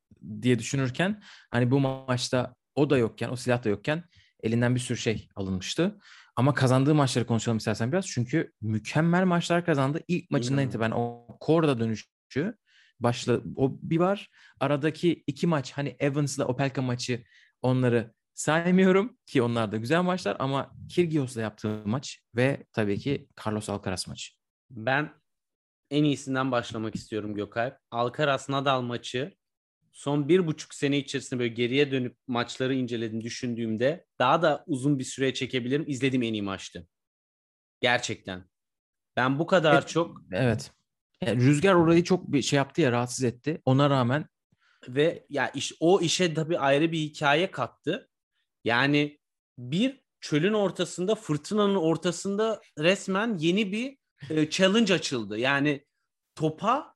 [0.43, 4.05] diye düşünürken hani bu maçta o da yokken, o silah da yokken
[4.43, 5.99] elinden bir sürü şey alınmıştı.
[6.37, 8.07] Ama kazandığı maçları konuşalım istersen biraz.
[8.07, 10.01] Çünkü mükemmel maçlar kazandı.
[10.09, 10.75] İlk maçından İnanılmaz.
[10.75, 12.55] itibaren o korda dönüşü
[13.01, 14.31] başla o bir var.
[14.61, 17.25] Aradaki iki maç hani Evans'la Opelka maçı
[17.63, 23.69] onları saymıyorum ki onlar da güzel maçlar ama Kyrgios'la yaptığı maç ve tabii ki Carlos
[23.69, 24.33] Alcaraz maçı.
[24.71, 25.13] Ben
[25.91, 27.79] en iyisinden başlamak istiyorum Gökalp.
[27.91, 29.35] Alcaraz Nadal maçı
[29.93, 35.05] son bir buçuk sene içerisinde böyle geriye dönüp maçları inceledim düşündüğümde daha da uzun bir
[35.05, 35.85] süreye çekebilirim.
[35.87, 36.89] İzlediğim en iyi maçtı.
[37.81, 38.45] Gerçekten.
[39.17, 39.89] Ben bu kadar Evet.
[39.89, 40.73] çok Evet.
[41.21, 43.63] Yani rüzgar orayı çok bir şey yaptı ya rahatsız etti.
[43.65, 44.27] Ona rağmen
[44.89, 48.11] ve ya iş o işe tabii ayrı bir hikaye kattı.
[48.65, 49.19] Yani
[49.59, 53.99] bir çölün ortasında, fırtınanın ortasında resmen yeni bir
[54.31, 55.39] e, challenge açıldı.
[55.39, 55.87] Yani
[56.35, 56.92] topa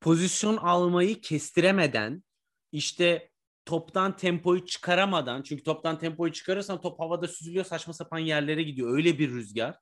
[0.00, 2.24] pozisyon almayı kestiremeden,
[2.72, 3.30] işte
[3.64, 8.96] toptan tempoyu çıkaramadan, çünkü toptan tempoyu çıkarırsan top havada süzülüyor, saçma sapan yerlere gidiyor.
[8.96, 9.78] Öyle bir rüzgar.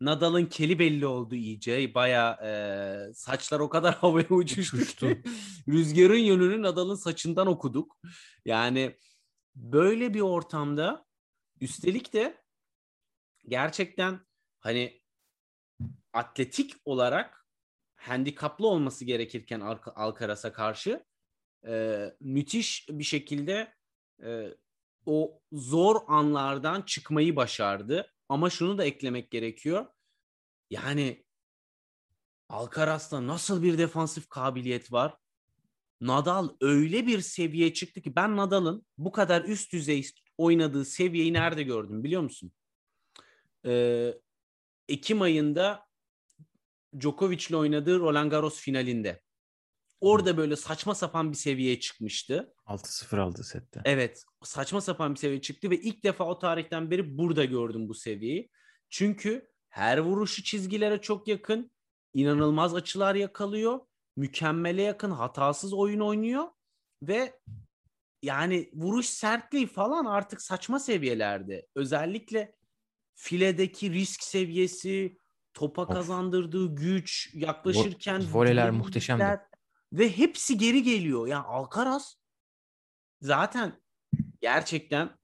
[0.00, 1.94] Nadal'ın keli belli oldu iyice.
[1.94, 2.38] Baya
[3.14, 4.26] saçlar o kadar havaya.
[4.28, 5.08] Uçuştu.
[5.08, 5.22] ki
[5.68, 7.98] Rüzgarın yönünü Nadal'ın saçından okuduk.
[8.44, 8.96] Yani
[9.56, 11.04] böyle bir ortamda
[11.60, 12.42] üstelik de
[13.48, 14.20] gerçekten
[14.60, 15.02] hani
[16.12, 17.47] atletik olarak
[17.98, 21.04] handikaplı olması gerekirken Alca- Alcaraz'a karşı
[21.66, 23.74] e, müthiş bir şekilde
[24.22, 24.48] e,
[25.06, 28.12] o zor anlardan çıkmayı başardı.
[28.28, 29.86] Ama şunu da eklemek gerekiyor.
[30.70, 31.24] Yani
[32.48, 35.16] Alcaraz'da nasıl bir defansif kabiliyet var?
[36.00, 40.06] Nadal öyle bir seviyeye çıktı ki ben Nadal'ın bu kadar üst düzey
[40.38, 42.52] oynadığı seviyeyi nerede gördüm biliyor musun?
[43.66, 44.14] Ee,
[44.88, 45.87] Ekim ayında
[47.00, 49.22] Djokovic'le oynadığı Roland Garros finalinde.
[50.00, 52.54] Orada böyle saçma sapan bir seviyeye çıkmıştı.
[52.66, 53.80] 6-0 aldı sette.
[53.84, 57.94] Evet, saçma sapan bir seviye çıktı ve ilk defa o tarihten beri burada gördüm bu
[57.94, 58.50] seviyeyi.
[58.90, 61.70] Çünkü her vuruşu çizgilere çok yakın,
[62.14, 63.80] inanılmaz açılar yakalıyor,
[64.16, 66.48] mükemmele yakın, hatasız oyun oynuyor
[67.02, 67.40] ve
[68.22, 71.66] yani vuruş sertliği falan artık saçma seviyelerde.
[71.74, 72.54] Özellikle
[73.14, 75.18] filedeki risk seviyesi,
[75.58, 75.88] topa Of.
[75.88, 79.40] kazandırdığı güç, yaklaşırken voleler vücudu muhteşemdi.
[79.92, 81.26] ve hepsi geri geliyor.
[81.26, 82.16] Yani Alcaraz
[83.20, 83.82] zaten
[84.40, 85.18] gerçekten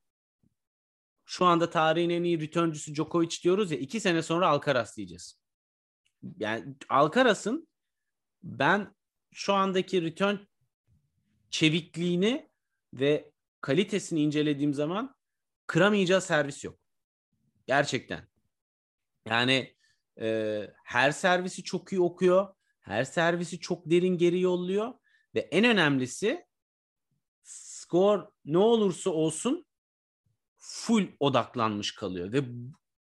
[1.25, 5.41] şu anda tarihin en iyi returncüsü Djokovic diyoruz ya iki sene sonra Alcaraz diyeceğiz.
[6.39, 7.69] Yani Alcaraz'ın
[8.43, 8.95] ben
[9.33, 10.37] şu andaki return
[11.51, 12.51] çevikliğini
[12.95, 15.17] ve kalitesini incelediğim zaman
[15.67, 16.79] kıramayacağı servis yok.
[17.67, 18.29] Gerçekten.
[19.27, 19.74] Yani
[20.21, 22.55] e, her servisi çok iyi okuyor.
[22.81, 24.95] Her servisi çok derin geri yolluyor.
[25.35, 26.47] Ve en önemlisi
[27.43, 29.67] skor ne olursa olsun
[30.57, 32.33] full odaklanmış kalıyor.
[32.33, 32.45] Ve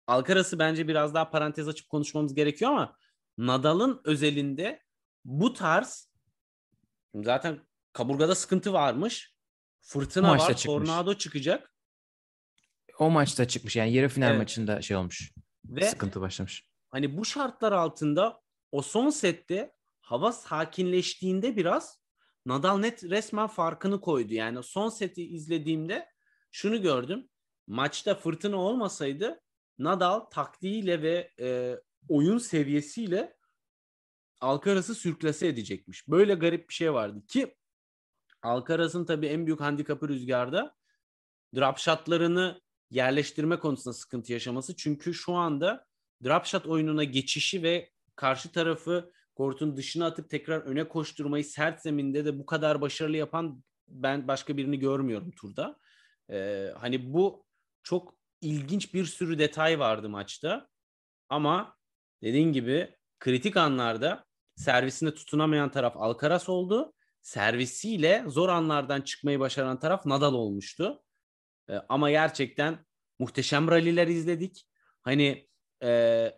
[0.07, 2.97] Alcaraz'ı bence biraz daha parantez açıp konuşmamız gerekiyor ama
[3.37, 4.83] Nadal'ın özelinde
[5.25, 6.11] bu tarz
[7.15, 9.35] zaten kaburgada sıkıntı varmış.
[9.81, 10.63] Fırtına var, çıkmış.
[10.63, 11.73] tornado çıkacak
[12.99, 14.39] O maçta çıkmış yani yarı final Evet.
[14.39, 15.33] maçında şey olmuş.
[15.65, 16.70] ve Sıkıntı başlamış.
[16.91, 22.01] Hani bu şartlar altında o son sette hava sakinleştiğinde biraz
[22.45, 24.33] Nadal net resmen farkını koydu.
[24.33, 26.09] Yani son seti izlediğimde
[26.51, 27.29] şunu gördüm.
[27.67, 29.41] Maçta fırtına olmasaydı
[29.79, 31.75] Nadal taktiğiyle ve e,
[32.09, 33.37] oyun seviyesiyle
[34.41, 36.07] Alcaraz'ı sürklase edecekmiş.
[36.07, 37.55] Böyle garip bir şey vardı ki
[38.41, 40.75] Alcaraz'ın tabii en büyük handikapı rüzgarda
[41.55, 44.75] drop shotlarını yerleştirme konusunda sıkıntı yaşaması.
[44.75, 45.90] Çünkü şu anda
[46.23, 52.25] drop shot oyununa geçişi ve karşı tarafı kortun dışına atıp tekrar öne koşturmayı sert zeminde
[52.25, 55.79] de bu kadar başarılı yapan ben başka birini görmüyorum turda.
[56.31, 57.45] Ee, hani bu
[57.83, 60.67] çok ilginç bir sürü detay vardı maçta.
[61.29, 61.77] Ama
[62.21, 66.93] dediğin gibi kritik anlarda servisine tutunamayan taraf Alcaraz oldu.
[67.21, 71.03] Servisiyle zor anlardan çıkmayı başaran taraf Nadal olmuştu.
[71.69, 72.85] Ee, ama gerçekten
[73.19, 74.67] muhteşem ralliler izledik.
[75.01, 75.47] Hani
[75.83, 76.31] e,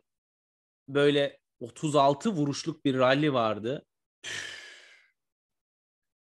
[0.88, 3.86] böyle 36 vuruşluk bir rally vardı.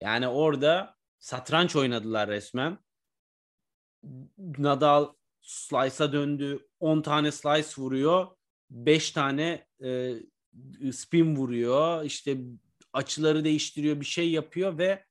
[0.01, 2.77] Yani orada satranç oynadılar resmen.
[4.37, 6.67] Nadal slice'a döndü.
[6.79, 8.27] 10 tane slice vuruyor.
[8.69, 10.13] 5 tane e,
[10.91, 12.03] spin vuruyor.
[12.03, 12.37] İşte
[12.93, 15.05] açıları değiştiriyor, bir şey yapıyor ve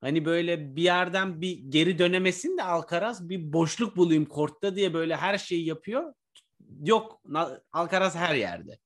[0.00, 5.16] hani böyle bir yerden bir geri dönemesin de Alcaraz bir boşluk bulayım kortta diye böyle
[5.16, 6.12] her şeyi yapıyor.
[6.80, 7.20] Yok
[7.72, 8.78] Alcaraz her yerde.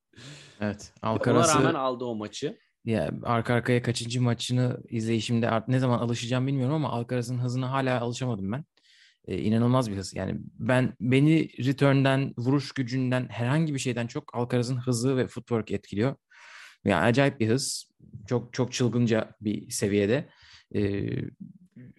[0.60, 0.92] Evet.
[1.02, 2.58] Ona Alcaraz'ı rağmen aldı o maçı.
[2.84, 8.00] ya arka arkaya kaçıncı maçını izleyişimde art ne zaman alışacağım bilmiyorum ama Alcaraz'ın hızına hala
[8.00, 8.64] alışamadım ben.
[9.28, 10.14] Ee, inanılmaz bir hız.
[10.16, 16.16] Yani ben beni return'den, vuruş gücünden herhangi bir şeyden çok Alcaraz'ın hızı ve footwork etkiliyor.
[16.84, 17.88] Yani acayip bir hız.
[18.26, 20.28] Çok çok çılgınca bir seviyede.
[20.74, 21.06] Ee,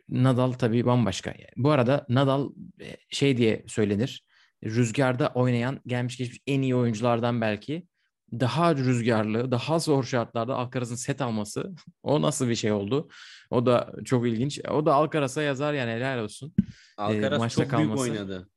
[0.09, 1.33] Nadal tabii bambaşka.
[1.57, 2.49] Bu arada Nadal
[2.81, 4.25] e, şey diye söylenir.
[4.63, 7.87] Rüzgarda oynayan gelmiş geçmiş en iyi oyunculardan belki.
[8.31, 11.71] Daha rüzgarlı, daha zor şartlarda Alcaraz'ın set alması
[12.03, 13.09] o nasıl bir şey oldu?
[13.49, 14.59] O da çok ilginç.
[14.69, 16.53] O da Alcaraz'a yazar yani helal olsun.
[16.97, 18.11] Alcaraz maçta çok büyük kalması.
[18.11, 18.49] oynadı.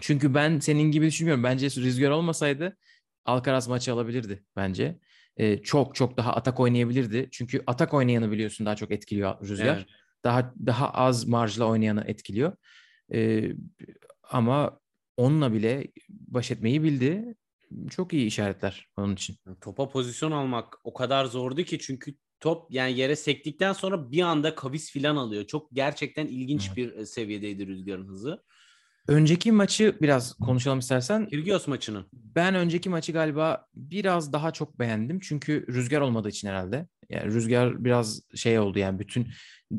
[0.00, 1.44] Çünkü ben senin gibi düşünmüyorum.
[1.44, 2.76] Bence rüzgar olmasaydı
[3.24, 4.98] Alcaraz maçı alabilirdi bence.
[5.36, 7.28] Ee, çok çok daha atak oynayabilirdi.
[7.32, 9.76] Çünkü atak oynayanı biliyorsun daha çok etkiliyor rüzgar.
[9.76, 9.86] Evet.
[10.24, 12.56] Daha daha az marjla oynayanı etkiliyor.
[13.12, 13.52] Ee,
[14.22, 14.80] ama
[15.20, 17.34] onunla bile baş etmeyi bildi.
[17.90, 19.36] Çok iyi işaretler onun için.
[19.60, 24.54] Topa pozisyon almak o kadar zordu ki çünkü top yani yere sektikten sonra bir anda
[24.54, 25.46] kavis filan alıyor.
[25.46, 26.76] Çok gerçekten ilginç Evet.
[26.76, 28.42] bir e, seviyedeydi rüzgarın hızı.
[29.08, 31.28] Önceki maçı biraz konuşalım istersen.
[31.28, 32.04] Kyrgios maçını.
[32.12, 35.20] Ben önceki maçı galiba biraz daha çok beğendim.
[35.20, 36.86] Çünkü rüzgar olmadığı için herhalde.
[37.08, 39.28] Yani rüzgar biraz şey oldu yani bütün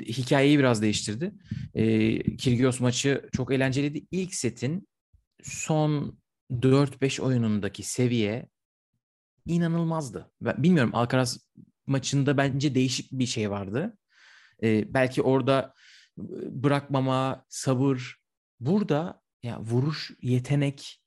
[0.01, 1.34] hikayeyi biraz değiştirdi.
[1.75, 4.06] Ee, Kyrgios maçı çok eğlenceliydi.
[4.12, 4.88] İlk setin
[5.43, 6.19] son
[6.51, 8.49] 4-5 oyunundaki seviye
[9.45, 10.32] inanılmazdı.
[10.41, 11.39] Ben bilmiyorum Alcaraz
[11.88, 13.97] maçında bence değişik bir şey vardı.
[14.63, 15.73] Ee, belki orada
[16.49, 18.21] bırakmama, sabır.
[18.60, 21.01] Burada ya vuruş, yetenek.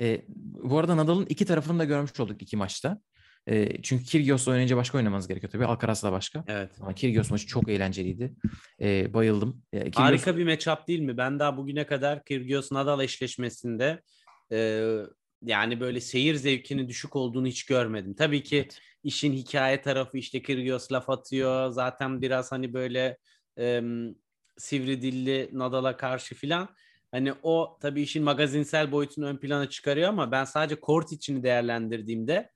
[0.00, 3.00] Ee, bu arada Nadal'ın iki tarafını da görmüş olduk iki maçta.
[3.48, 5.66] Ee, çünkü Kyrgios'la oynayınca başka oynamanız gerekiyor tabii.
[5.66, 6.44] Alcaraz'la başka.
[6.48, 6.70] Evet.
[6.80, 8.34] Ama Kyrgios maçı çok eğlenceliydi.
[8.80, 9.62] Ee, bayıldım.
[9.72, 11.16] Ee, Kyrgios- Harika bir matchup değil mi?
[11.16, 14.02] Ben daha bugüne kadar Kyrgios Nadal eşleşmesinde
[14.52, 14.88] e,
[15.42, 18.14] yani böyle seyir zevkinin düşük olduğunu hiç görmedim.
[18.14, 18.80] Tabii ki Evet.
[19.04, 21.70] işin hikaye tarafı işte Kyrgios laf atıyor.
[21.70, 23.18] Zaten biraz hani böyle
[23.58, 23.82] e,
[24.58, 26.68] sivri dilli Nadal'a karşı filan.
[27.12, 32.50] Hani o tabii işin magazinsel boyutunu ön plana çıkarıyor ama ben sadece kort içini değerlendirdiğimde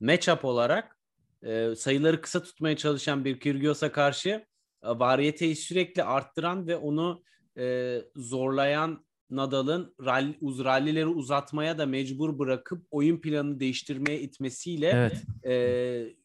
[0.00, 0.98] matchup olarak
[1.42, 4.44] e, sayıları kısa tutmaya çalışan bir Kyrgios'a karşı e,
[4.82, 7.22] variyeteyi sürekli arttıran ve onu
[7.58, 15.22] e, zorlayan Nadal'ın rally, uz, rallileri uzatmaya da mecbur bırakıp oyun planını değiştirmeye itmesiyle Evet.
[15.46, 16.16] e,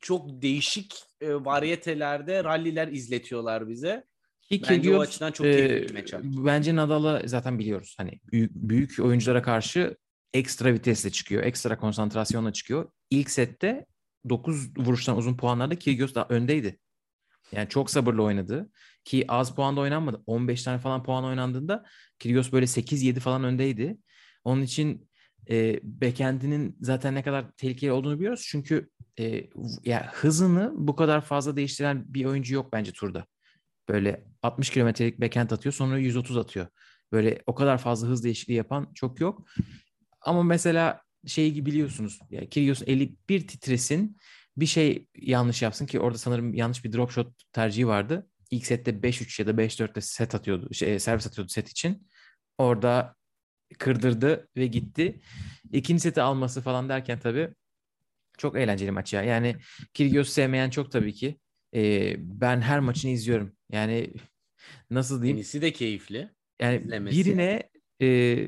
[0.00, 4.04] çok değişik e, variyetelerde ralliler izletiyorlar bize.
[4.42, 5.86] Ki Bence o Kyrgios, açıdan çok e.
[6.22, 7.94] Bence Nadal'ı zaten biliyoruz.
[7.98, 9.96] Hani büyük, büyük oyunculara karşı
[10.34, 11.42] ekstra vitesle çıkıyor.
[11.42, 12.90] Ekstra konsantrasyonla çıkıyor.
[13.10, 13.86] İlk sette
[14.28, 16.78] 9 vuruştan uzun puanlarda Kyrgios daha öndeydi.
[17.52, 18.70] Yani çok sabırlı oynadı.
[19.04, 20.22] Ki az puanda oynanmadı.
[20.26, 21.84] 15 tane falan puan oynandığında
[22.18, 23.98] Kyrgios böyle 8-7 falan öndeydi.
[24.44, 25.08] Onun için
[25.50, 28.46] e, backend'inin zaten ne kadar tehlikeli olduğunu biliyoruz.
[28.48, 29.46] Çünkü e,
[29.84, 33.26] ya hızını bu kadar fazla değiştiren bir oyuncu yok bence turda.
[33.88, 36.66] Böyle 60 kilometrelik backhand atıyor sonra 130 atıyor.
[37.12, 39.46] Böyle o kadar fazla hız değişikliği yapan çok yok.
[40.24, 42.20] Ama mesela şeyi biliyorsunuz.
[42.30, 44.16] Ya Kyrgios eli bir titresin
[44.56, 48.28] bir şey yanlış yapsın ki orada sanırım yanlış bir drop shot tercihi vardı.
[48.50, 50.74] İlk sette 5-3 ya da 5-4'te set atıyordu.
[50.74, 52.08] Şey, servis atıyordu set için.
[52.58, 53.14] Orada
[53.78, 55.20] kırdırdı ve gitti.
[55.72, 57.48] İkinci seti alması falan derken tabii
[58.38, 59.22] çok eğlenceli maç ya.
[59.22, 59.56] Yani
[59.94, 61.38] Kyrgios sevmeyen çok tabii ki.
[61.74, 63.56] Ee, ben her maçını izliyorum.
[63.72, 64.10] Yani
[64.90, 65.36] nasıl diyeyim?
[65.36, 66.30] Tenisi de keyifli.
[66.60, 67.18] Yani izlemesi.
[67.18, 67.62] birine
[68.02, 68.38] e,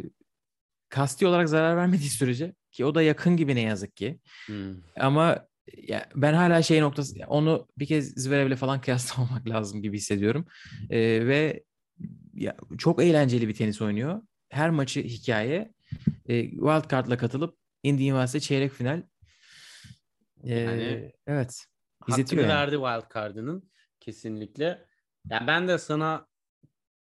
[0.96, 4.20] kasti olarak zarar vermediği sürece ki o da yakın gibi ne yazık ki.
[4.46, 4.74] Hmm.
[4.96, 10.46] Ama ya ben hala şey noktası onu bir kez Zverev'le falan kıyaslamamak lazım gibi hissediyorum.
[10.90, 11.64] Ee, ve
[12.34, 14.22] ya, çok eğlenceli bir tenis oynuyor.
[14.48, 15.72] Her maçı hikaye.
[16.28, 19.02] Ee, Wildcard'la katılıp Indian Wells'e çeyrek final.
[20.44, 21.66] Ee, Yani evet.
[22.00, 22.52] Hakkını İzletiyor yani.
[22.52, 23.70] verdi wildcard'ının
[24.00, 24.86] kesinlikle.
[25.30, 26.26] Yani ben de sana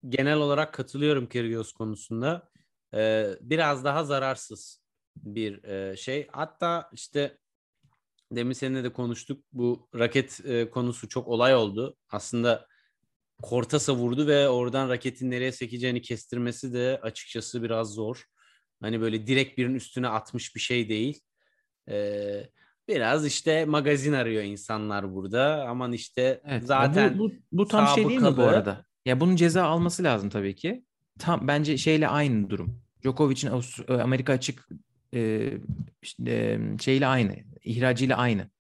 [0.09, 2.49] genel olarak katılıyorum Kyrgios konusunda.
[2.95, 4.83] Ee, biraz daha zararsız
[5.17, 6.29] bir e, şey.
[6.33, 7.39] Hatta işte
[8.33, 9.45] demin seninle de konuştuk.
[9.53, 11.97] Bu raket e, konusu çok olay oldu.
[12.11, 12.67] Aslında
[13.43, 18.25] Kortasa vurdu ve oradan raketin nereye sekeceğini kestirmesi de açıkçası biraz zor.
[18.83, 21.21] Hani böyle direkt birinin üstüne atmış bir şey değil.
[21.89, 22.49] Ee,
[22.89, 25.67] biraz işte magazin arıyor insanlar burada.
[25.69, 26.63] Aman işte Evet.
[26.67, 28.85] zaten bu, bu, bu tam şey değil mi bu arada?
[29.07, 30.85] Ya bunun ceza alması lazım tabii ki.
[31.19, 32.81] Tam bence şeyle aynı durum.
[33.03, 34.69] Djokovic'in Avustra- Amerika açık
[35.15, 35.53] e,
[36.03, 37.37] işte, e, şeyle aynı.
[37.65, 38.51] ihracıyla aynı.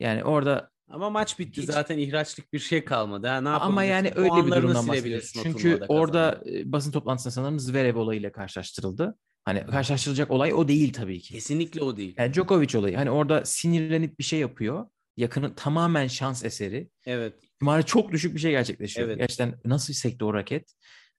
[0.00, 3.26] Yani orada ama maç bitti Hiç- zaten ihraçlık bir şey kalmadı.
[3.26, 4.94] Ha, ne ama yani öyle bir durumdan o
[5.42, 6.58] Çünkü orada kazandın.
[6.68, 9.18] e, basın toplantısında sanırım Zverev olayıyla karşılaştırıldı.
[9.44, 11.34] Hani karşılaştırılacak olay o değil tabii ki.
[11.34, 12.14] kesinlikle o değil.
[12.18, 12.96] Yani Djokovic olayı.
[12.96, 14.86] Hani orada sinirlenip bir şey yapıyor.
[15.16, 16.88] Yakını tamamen şans eseri.
[17.06, 17.34] Evet.
[17.44, 19.08] ihtimali çok düşük bir şey gerçekleşiyor.
[19.08, 19.18] Evet.
[19.18, 20.74] Gerçekten nasıl sekti o raket?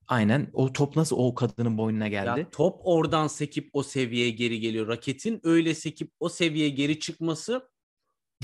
[0.08, 0.50] Aynen.
[0.52, 2.40] O top nasıl o kadının boynuna geldi?
[2.40, 4.88] Ya top oradan sekip o seviyeye geri geliyor.
[4.88, 7.68] Raketin öyle sekip o seviyeye geri çıkması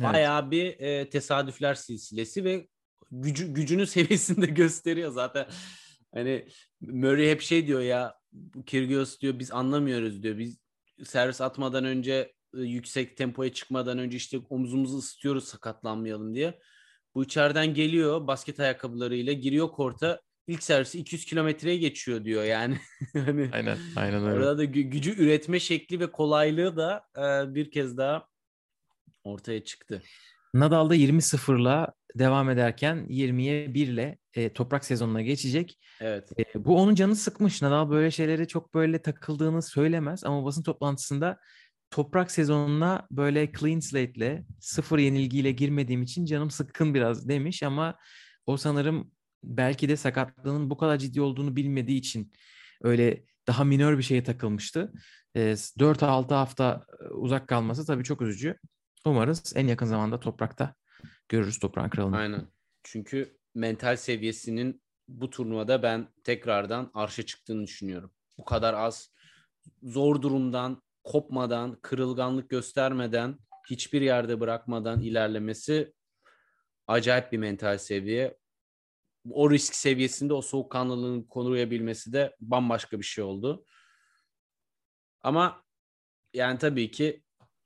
[0.00, 0.12] Evet.
[0.12, 2.68] bayağı bir e, tesadüfler silsilesi ve
[3.10, 5.46] gücü, gücünün seviyesini de gösteriyor zaten.
[6.14, 6.46] Hani
[6.80, 8.14] Murray hep şey diyor ya
[8.66, 10.38] Kyrgios diyor biz anlamıyoruz diyor.
[10.38, 10.58] Biz
[11.04, 16.58] servis atmadan önce e, yüksek tempoya çıkmadan önce işte omzumuzu ısıtıyoruz sakatlanmayalım diye.
[17.14, 22.78] Bu içeriden geliyor basket ayakkabılarıyla giriyor korta ilk servisi 200 kilometreye geçiyor diyor yani.
[23.12, 23.78] hani Aynen.
[23.96, 24.34] Aynen öyle.
[24.34, 28.28] Orada da gü- gücü üretme şekli ve kolaylığı da e, bir kez daha
[29.24, 30.02] ortaya çıktı.
[30.54, 35.78] Nadal'da 20-0'la devam ederken 20'ye 1 ile e, toprak sezonuna geçecek.
[36.00, 36.32] Evet.
[36.38, 37.62] E, bu onun canı sıkmış.
[37.62, 41.38] Nadal böyle şeylere çok böyle takıldığını söylemez ama basın toplantısında
[41.90, 47.98] toprak sezonuna böyle clean slate'le sıfır yenilgiyle girmediğim için canım sıkkın biraz demiş ama
[48.46, 49.10] o sanırım
[49.44, 52.32] belki de sakatlığının bu kadar ciddi olduğunu bilmediği için
[52.82, 54.92] öyle daha minör bir şeye takılmıştı.
[55.34, 58.58] E, 4-6 hafta uzak kalması tabii çok üzücü.
[59.06, 60.74] Umarız en yakın zamanda toprakta
[61.28, 62.16] görürüz toprağın kralını.
[62.16, 62.46] Aynen.
[62.82, 68.12] Çünkü mental seviyesinin bu turnuvada ben tekrardan arşa çıktığını düşünüyorum.
[68.38, 69.10] Bu kadar az
[69.82, 73.38] zor durumdan, kopmadan, kırılganlık göstermeden,
[73.70, 75.92] hiçbir yerde bırakmadan ilerlemesi
[76.86, 78.38] acayip bir mental seviye.
[79.30, 83.64] O risk seviyesinde o soğukkanlılığını koruyabilmesi de bambaşka bir şey oldu.
[85.22, 85.64] Ama
[86.34, 87.22] yani tabii ki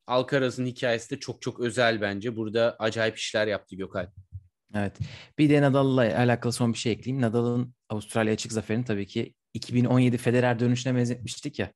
[0.07, 2.37] Alcaraz'ın hikayesi de çok çok özel bence.
[2.37, 4.09] Burada acayip işler yaptı Gökay.
[4.75, 4.99] Evet.
[5.39, 7.23] Bir de Nadal'la alakalı son bir şey ekleyeyim.
[7.23, 11.73] Nadal'ın Avustralya açık zaferini tabii ki 2017 Federer dönüşüne benzetmiştik ya.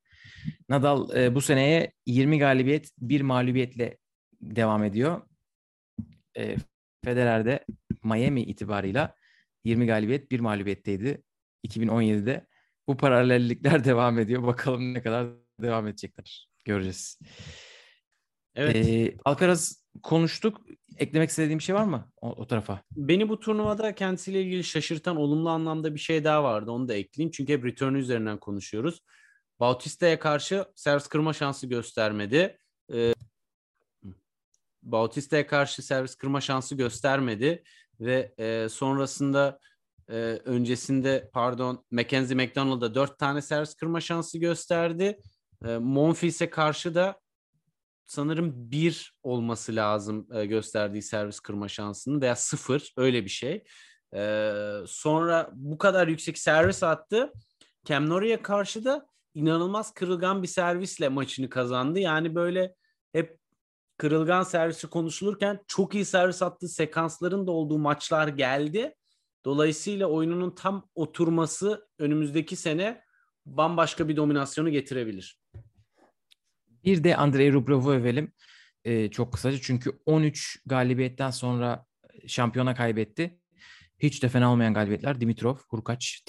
[0.68, 3.98] Nadal e, bu seneye 20 galibiyet, 1 mağlubiyetle
[4.40, 5.22] devam ediyor.
[6.36, 6.56] E,
[7.04, 7.64] Federer de
[8.04, 9.14] Miami itibarıyla
[9.64, 11.22] 20 galibiyet, 1 mağlubiyetteydi
[11.66, 12.46] 2017'de.
[12.88, 14.42] Bu paralellikler devam ediyor.
[14.42, 15.26] Bakalım ne kadar
[15.62, 16.48] devam edecekler.
[16.64, 17.18] Göreceğiz.
[18.54, 18.76] Evet.
[18.76, 20.60] E, Alcaraz konuştuk.
[20.96, 22.82] Eklemek istediğim bir şey var mı o, o tarafa?
[22.96, 26.70] Beni bu turnuvada kendisiyle ilgili şaşırtan olumlu anlamda bir şey daha vardı.
[26.70, 27.30] Onu da ekleyeyim.
[27.30, 29.02] Çünkü hep return üzerinden konuşuyoruz.
[29.60, 32.58] Bautista'ya karşı servis kırma şansı göstermedi.
[32.94, 33.14] Ee,
[34.82, 37.62] Bautista'ya karşı servis kırma şansı göstermedi
[38.00, 39.58] ve e, sonrasında
[40.08, 45.18] e, öncesinde pardon Mackenzie McDonald'a dört tane servis kırma şansı gösterdi.
[45.64, 47.20] E, Monfils'e karşı da
[48.06, 53.64] sanırım bir olması lazım e, gösterdiği servis kırma şansının veya sıfır öyle bir şey.
[54.14, 54.52] E,
[54.86, 57.32] sonra bu kadar yüksek servis attı.
[57.84, 61.98] Cam Norrie'ye karşı da inanılmaz kırılgan bir servisle maçını kazandı.
[61.98, 62.74] Yani böyle
[63.12, 63.39] hep
[64.00, 68.94] kırılgan servisi konuşulurken çok iyi servis attığı sekansların da olduğu maçlar geldi.
[69.44, 73.02] Dolayısıyla oyununun tam oturması önümüzdeki sene
[73.46, 75.40] bambaşka bir dominasyonu getirebilir.
[76.84, 78.32] Bir de Andrei Rublev'u övelim.
[78.84, 81.86] Ee, çok kısaca çünkü 13 galibiyetten sonra
[82.26, 83.38] şampiyona kaybetti.
[83.98, 85.20] Hiç de fena olmayan galibiyetler.
[85.20, 86.24] Dimitrov, Hurkaç,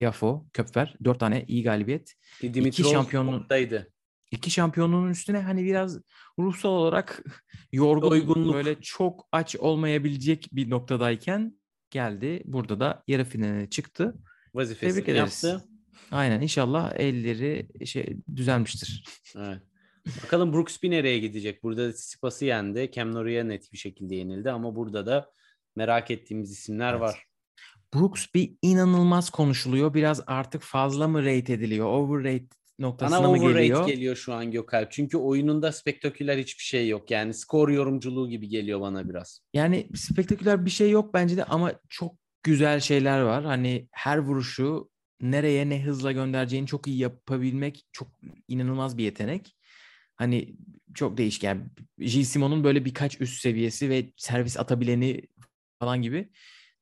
[0.00, 0.96] Tiafo, Köpfer.
[1.04, 2.14] Dört tane iyi galibiyet.
[2.42, 3.92] Dimitrov İki şampiyonluğun, oradaydı.
[4.36, 5.98] İki şampiyonluğun üstüne hani biraz
[6.38, 7.22] ruhsal olarak
[7.72, 8.54] yorgun, Doygunluk.
[8.54, 11.58] böyle çok aç olmayabilecek bir noktadayken
[11.90, 12.42] geldi.
[12.44, 14.14] Burada da yarı finaline çıktı.
[14.54, 15.44] Vazifesini Tebrik ederiz.
[15.44, 15.64] yaptı.
[16.10, 19.04] Aynen inşallah elleri şey düzelmiştir.
[19.36, 19.58] Evet.
[20.24, 21.62] Bakalım Brooksby nereye gidecek?
[21.62, 22.90] Burada Tsitsipas'ı yendi.
[22.94, 25.30] Cam Norrie'ye net bir şekilde yenildi ama burada da
[25.76, 27.00] merak ettiğimiz isimler Evet.
[27.00, 27.24] var.
[27.94, 29.94] Brooks bir inanılmaz konuşuluyor.
[29.94, 31.86] Biraz artık fazla mı rate ediliyor?
[31.86, 32.46] Overrate
[32.78, 33.86] noktasına Bana mı geliyor?
[33.86, 34.92] geliyor şu an Gökalp.
[34.92, 37.10] Çünkü oyununda spektaküler hiçbir şey yok.
[37.10, 39.40] Yani skor yorumculuğu gibi geliyor bana biraz.
[39.54, 43.44] Yani spektaküler bir şey yok bence de ama çok güzel şeyler var.
[43.44, 48.08] Hani her vuruşu nereye ne hızla göndereceğini çok iyi yapabilmek çok
[48.48, 49.56] inanılmaz bir yetenek.
[50.16, 50.56] Hani
[50.94, 51.70] çok değişken.
[51.98, 52.24] J.
[52.24, 55.22] Simon'un böyle birkaç üst seviyesi ve servis atabileni
[55.78, 56.28] falan gibi.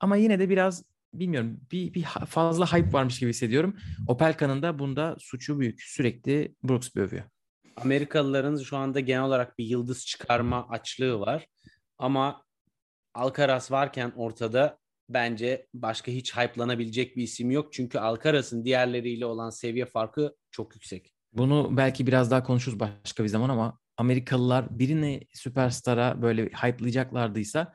[0.01, 0.84] Ama yine de biraz
[1.19, 3.77] bilmiyorum bir, bir fazla hype varmış gibi hissediyorum.
[4.09, 5.83] Opelka'nın da bunda suçu büyük.
[5.83, 7.25] Sürekli Brooks övüyor.
[7.77, 11.47] Amerikalıların şu anda genel olarak bir yıldız çıkarma açlığı var.
[11.99, 12.45] Ama
[13.15, 17.73] Alcaraz varken ortada bence başka hiç hype'lanabilecek bir isim yok.
[17.73, 21.15] Çünkü Alcaraz'ın diğerleriyle olan seviye farkı çok yüksek.
[21.33, 27.73] Bunu belki biraz daha konuşuruz başka bir zaman ama Amerikalılar birini süperstara böyle hype'layacaklardıysa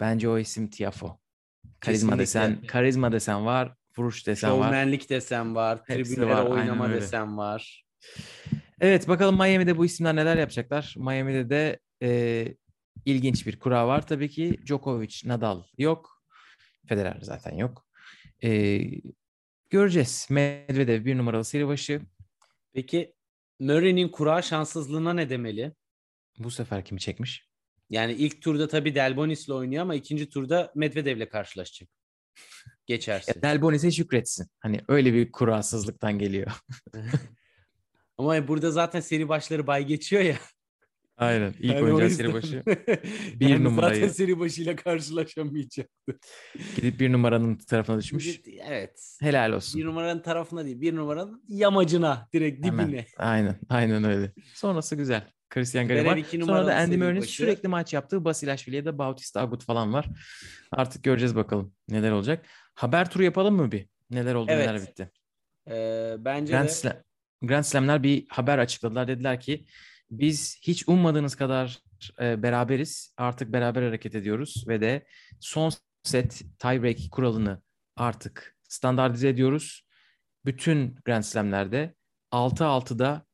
[0.00, 1.20] bence o isim Tiafo.
[1.80, 2.22] Karizma Kesinlikle.
[2.22, 4.64] desen, karizma desen var, vuruş desen var.
[4.64, 7.84] Şovmenlik desem var, tribünlere var, oynama desem var.
[8.80, 10.94] Evet bakalım Miami'de bu isimler neler yapacaklar.
[10.98, 12.48] Miami'de de e,
[13.04, 14.60] ilginç bir kura var tabii ki.
[14.66, 16.22] Djokovic, Nadal yok.
[16.88, 17.86] Federer zaten yok.
[18.42, 18.80] E,
[19.70, 20.26] göreceğiz.
[20.30, 22.00] Medvedev bir numaralı seri başı.
[22.72, 23.14] Peki
[23.60, 25.72] Murray'nin kura şanssızlığına ne demeli?
[26.38, 27.49] Bu sefer kimi çekmiş?
[27.90, 31.88] Yani ilk turda tabii Delbonis'le oynuyor ama ikinci turda Medvedev'le karşılaşacak.
[32.86, 33.32] Geçerse.
[33.36, 34.46] Ya Delbonis'e şükretsin.
[34.60, 36.50] Hani öyle bir kurasızlıktan geliyor.
[38.18, 40.36] Ama burada zaten seri başları bay geçiyor ya.
[41.16, 41.54] Aynen.
[41.58, 42.62] İlk Yani o oyuncağı yüzden- seri başı.
[43.40, 45.88] bir yani numarayı- Zaten seri başıyla karşılaşamayacak.
[46.76, 48.40] Gidip bir numaranın tarafına düşmüş.
[48.66, 49.16] Evet.
[49.20, 49.80] Helal olsun.
[49.80, 52.88] Bir numaranın tarafına değil, bir numaranın yamacına, direkt Hemen.
[52.88, 53.06] dibine.
[53.16, 53.58] Aynen.
[53.68, 54.32] Aynen öyle.
[54.54, 55.30] Sonrası güzel.
[55.50, 59.92] Christian iki Sonra da Andy Murray'nin sürekli maç yaptığı Basilashvili ya da Bautista Agut falan
[59.92, 60.06] var.
[60.72, 62.46] Artık göreceğiz bakalım neler olacak.
[62.74, 63.86] Haber turu yapalım mı bir?
[64.10, 64.66] Neler oldu Evet.
[64.68, 65.10] neler bitti.
[65.70, 66.92] Ee, bence Grand, de Slam,
[67.42, 69.08] Grand Slam'ler bir haber açıkladılar.
[69.08, 69.66] Dediler ki
[70.10, 71.78] biz hiç ummadığınız kadar
[72.20, 73.14] e, beraberiz.
[73.16, 75.06] Artık beraber hareket ediyoruz ve de
[75.40, 75.72] son
[76.02, 77.62] set tiebreak kuralını
[77.96, 79.86] artık standartize ediyoruz.
[80.44, 81.94] Bütün Grand Slam'lerde
[82.32, 83.26] 6-6'da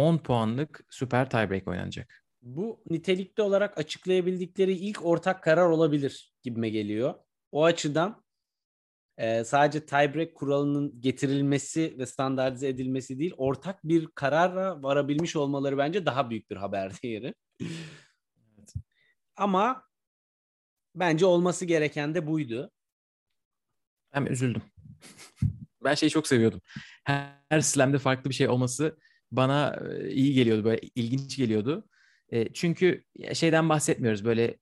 [0.00, 2.24] 10 puanlık süper tiebreak oynanacak.
[2.42, 7.14] bu nitelikli olarak açıklayabildikleri ilk ortak karar olabilir gibime geliyor.
[7.52, 8.24] O açıdan
[9.16, 16.06] e, sadece tiebreak kuralının getirilmesi ve standartize edilmesi değil, ortak bir karara varabilmiş olmaları bence
[16.06, 17.34] daha büyük bir haber değeri.
[19.36, 19.84] Ama
[20.94, 22.70] bence olması gereken de buydu.
[24.14, 24.62] Ben üzüldüm.
[25.84, 26.60] ben şeyi çok seviyordum.
[27.04, 28.96] Her, her slam'de farklı bir şey olması
[29.32, 30.64] bana e, iyi geliyordu.
[30.64, 31.88] Böyle ilginç geliyordu.
[32.32, 34.24] E, çünkü şeyden bahsetmiyoruz.
[34.24, 34.56] Böyle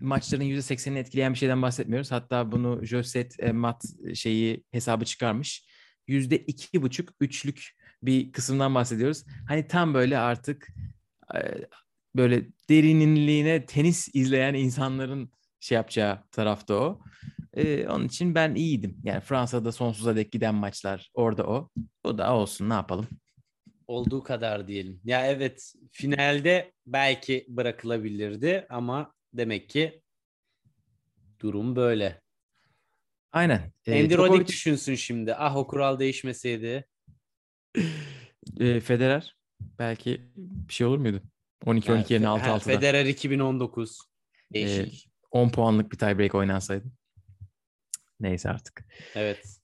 [0.00, 2.12] maçların %80'ini etkileyen bir şeyden bahsetmiyoruz.
[2.12, 5.66] Hatta bunu Joset e, Mat şeyi hesabı çıkarmış.
[6.08, 7.70] %2,5 üçlük
[8.02, 9.24] bir kısımdan bahsediyoruz.
[9.48, 10.68] Hani tam böyle artık
[12.16, 17.00] böyle derinliğine tenis izleyen insanların şey yapacağı tarafta o.
[17.54, 18.96] Ee, onun için ben iyiydim.
[19.04, 21.70] Yani Fransa'da sonsuza dek giden maçlar orada o.
[22.04, 23.06] O da olsun ne yapalım.
[23.90, 25.00] Olduğu kadar diyelim.
[25.04, 30.02] Ya evet finalde belki bırakılabilirdi ama demek ki
[31.40, 32.20] durum böyle.
[33.32, 33.72] Aynen.
[33.86, 35.34] Ee, Andy Roddick düşünsün şimdi.
[35.34, 36.84] Ah o kural değişmeseydi.
[38.60, 39.36] e, Federer
[39.78, 41.22] belki bir şey olur muydu?
[41.66, 42.58] 12-12 yerine Ha, 6-6'da.
[42.58, 43.98] Federer 2019.
[44.52, 45.10] Değişik.
[45.30, 46.86] 10 puanlık bir tiebreak oynansaydı.
[48.20, 48.84] Neyse artık.
[49.14, 49.59] Evet.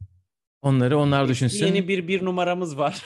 [0.66, 1.66] Onları onlar düşünsün.
[1.66, 3.02] Yeni bir bir numaramız var.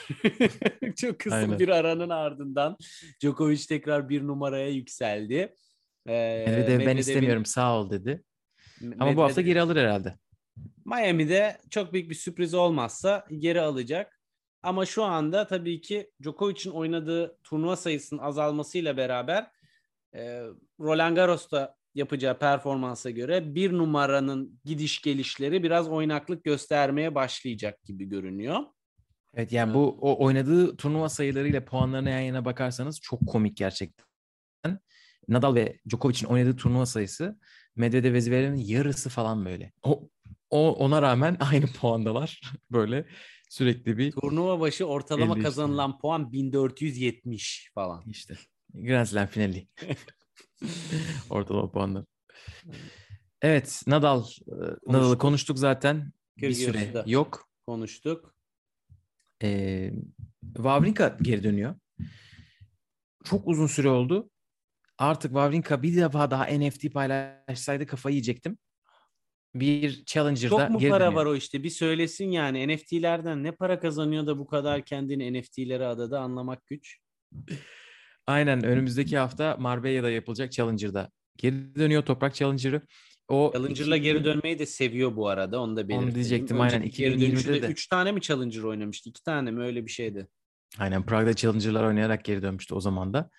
[0.95, 1.59] Çok kısa Aynen.
[1.59, 2.77] bir aranın ardından
[3.21, 5.55] Djokovic tekrar bir numaraya yükseldi.
[6.07, 8.23] Ee, Medvedev ben istemiyorum sağ ol dedi.
[8.99, 10.15] Ama bu hafta Medvedev- geri alır herhalde.
[10.85, 14.21] Miami'de çok büyük bir sürpriz olmazsa geri alacak.
[14.63, 19.51] Ama şu anda tabii ki Djokovic'in oynadığı turnuva sayısının azalmasıyla beraber
[20.15, 20.41] e,
[20.79, 28.59] Roland Garros'ta yapacağı performansa göre bir numaranın gidiş gelişleri biraz oynaklık göstermeye başlayacak gibi görünüyor.
[29.33, 34.05] Evet yani bu o oynadığı turnuva sayılarıyla puanlarına yan yana bakarsanız çok komik gerçekten.
[35.27, 37.39] Nadal ve Djokovic'in oynadığı turnuva sayısı
[37.75, 39.71] Medvedev ve Zverev'in yarısı falan böyle.
[39.83, 40.09] O,
[40.49, 42.41] o ona rağmen aynı puandalar.
[42.71, 43.05] böyle
[43.49, 48.03] sürekli bir Turnuva başı ortalama 53 kazanılan puan 1470 falan.
[48.07, 48.37] işte
[48.73, 49.67] Grand Slam finali.
[51.29, 52.05] Ortalama puanlar.
[53.41, 54.23] Evet Nadal.
[54.23, 54.53] e,
[54.87, 55.59] Nadal'ı Konuştuk.
[55.59, 56.11] zaten.
[56.37, 57.49] Bir süre yok.
[57.67, 58.35] Konuştuk.
[59.43, 59.91] Ee,
[60.55, 61.75] Wawrinka geri dönüyor.
[63.23, 64.29] Çok uzun süre oldu.
[64.97, 68.57] Artık Wawrinka bir defa daha NFT paylaşsaydı kafayı yiyecektim.
[69.55, 71.13] Bir Challenger'da Çok mu para dönüyor.
[71.13, 71.63] var o işte?
[71.63, 76.99] Bir söylesin yani NFT'lerden ne para kazanıyor da bu kadar kendini NFT'lere adadı anlamak güç.
[78.27, 81.11] Aynen önümüzdeki hafta Marbella'da yapılacak Challenger'da.
[81.37, 82.81] Geri dönüyor Toprak Challenger'ı.
[83.27, 85.61] O Challenger'la 2000 geri dönmeyi de seviyor bu arada.
[85.61, 86.15] Onu da belirtelim.
[86.15, 86.79] diyecektim, aynen.
[86.81, 87.67] Önceki geri 2020'de dönüşünde de.
[87.67, 89.09] 3 tane mi Challenger oynamıştı?
[89.09, 89.63] 2 tane mi?
[89.63, 90.27] Öyle bir şeydi.
[90.79, 93.29] Aynen Prag'da Challenger'lar oynayarak geri dönmüştü o zaman da.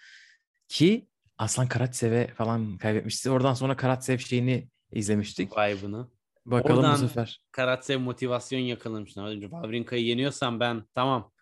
[0.68, 1.08] Ki
[1.38, 3.30] Aslan Karatsev'e falan kaybetmişti.
[3.30, 5.52] Oradan sonra Karatsev şeyini izlemiştik.
[5.52, 6.08] Vibe'ını.
[6.46, 7.40] Bakalım Oradan- bu sefer.
[7.52, 9.14] Karatsev motivasyon yakalamış.
[9.14, 11.32] Wawrinka'yı yeniyorsam ben tamam.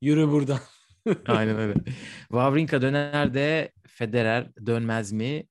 [0.00, 0.58] Yürü buradan.
[1.26, 1.74] Aynen öyle.
[2.28, 5.46] Wawrinka döner de Federer dönmez mi?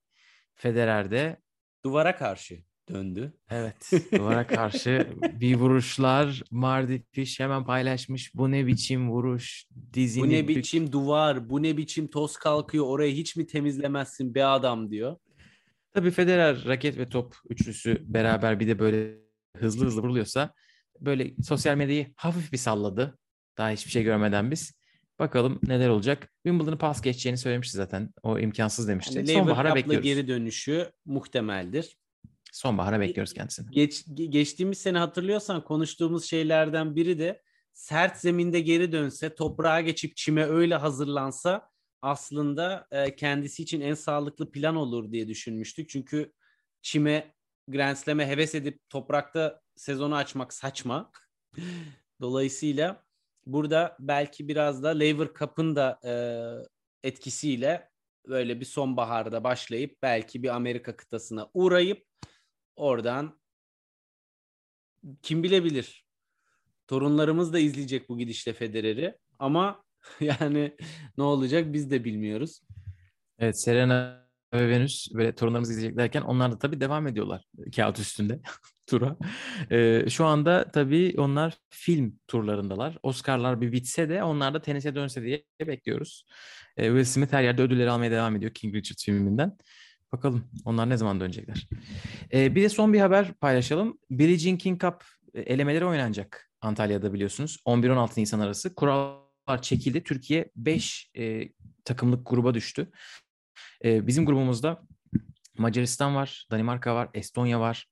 [0.54, 1.36] Federer de
[1.84, 3.32] Duvara karşı döndü.
[3.50, 5.06] evet duvara karşı
[5.40, 8.34] bir vuruşlar Mardi Fish hemen paylaşmış.
[8.34, 9.66] Bu ne biçim vuruş?
[9.92, 14.44] Dizini Bu ne biçim duvar, bu ne biçim toz kalkıyor, orayı hiç mi temizlemezsin be
[14.44, 15.16] adam diyor.
[15.94, 19.14] Tabii Federer raket ve top üçlüsü beraber bir de böyle
[19.56, 20.54] hızlı hızlı vuruluyorsa
[21.00, 23.18] böyle sosyal medyayı hafif bir salladı.
[23.58, 24.72] Daha hiçbir şey görmeden biz.
[25.18, 26.32] Bakalım neler olacak.
[26.46, 28.10] Wimbledon'ı pas geçeceğini söylemişti zaten.
[28.22, 29.18] O imkansız demişti.
[29.18, 30.04] Yani Sonbahara bekliyoruz.
[30.04, 31.98] geri dönüşü muhtemeldir.
[32.52, 33.70] Sonbahara bekliyoruz kendisini.
[33.70, 37.42] Geç, ge- geçtiğimiz sene hatırlıyorsan konuştuğumuz şeylerden biri de
[37.72, 41.70] sert zeminde geri dönse, toprağa geçip çime öyle hazırlansa
[42.02, 45.88] aslında e, kendisi için en sağlıklı plan olur diye düşünmüştük.
[45.88, 46.32] Çünkü
[46.82, 47.34] çime
[47.68, 51.10] Grand Slam'e heves edip toprakta sezonu açmak saçma.
[52.20, 53.05] Dolayısıyla
[53.46, 56.12] burada belki biraz da Lever Cup'ın da e,
[57.08, 57.88] etkisiyle
[58.28, 62.04] böyle bir sonbaharda başlayıp belki bir Amerika kıtasına uğrayıp
[62.76, 63.40] oradan
[65.22, 66.06] kim bilebilir.
[66.86, 69.84] Torunlarımız da izleyecek bu gidişle Federer'i ama
[70.20, 70.76] yani
[71.18, 72.60] ne olacak biz de bilmiyoruz.
[73.38, 77.44] Evet Serena ve Venus böyle torunlarımızı izleyecek derken onlar da tabii devam ediyorlar
[77.76, 78.40] kağıt üstünde
[78.86, 79.16] tura.
[79.70, 82.98] Ee, şu anda tabii onlar film turlarındalar.
[83.02, 86.26] Oscar'lar bir bitse de onlar da tenise dönse diye bekliyoruz.
[86.76, 89.56] Ee, Will Smith her yerde ödülleri almaya devam ediyor King Richard filminden.
[90.12, 91.68] Bakalım onlar ne zaman dönecekler.
[92.32, 93.98] Ee, bir de son bir haber paylaşalım.
[94.10, 97.58] Billie Jean King Cup e, elemeleri oynanacak Antalya'da biliyorsunuz.
[97.66, 98.74] 11-16 Nisan arası.
[98.74, 100.02] Kurallar çekildi.
[100.02, 101.10] Türkiye 5
[101.84, 102.90] takımlık gruba düştü.
[103.84, 104.82] Ee, bizim grubumuzda
[105.58, 107.88] Macaristan var, Danimarka var, Estonya var.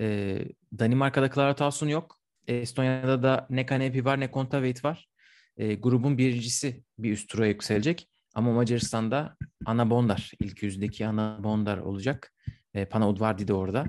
[0.00, 0.38] Ee,
[0.78, 2.20] Danimarka'da Clara Tauson yok.
[2.46, 5.08] Estonya'da da ne Kanepi var ne Kontaveit var.
[5.56, 8.08] Ee, grubun birincisi bir üst tura yükselecek.
[8.34, 12.32] Ama Macaristan'da Ana Bondar, ilk yüzdeki Ana Bondar olacak.
[12.74, 13.86] Ee, Pana Udvardi de orada.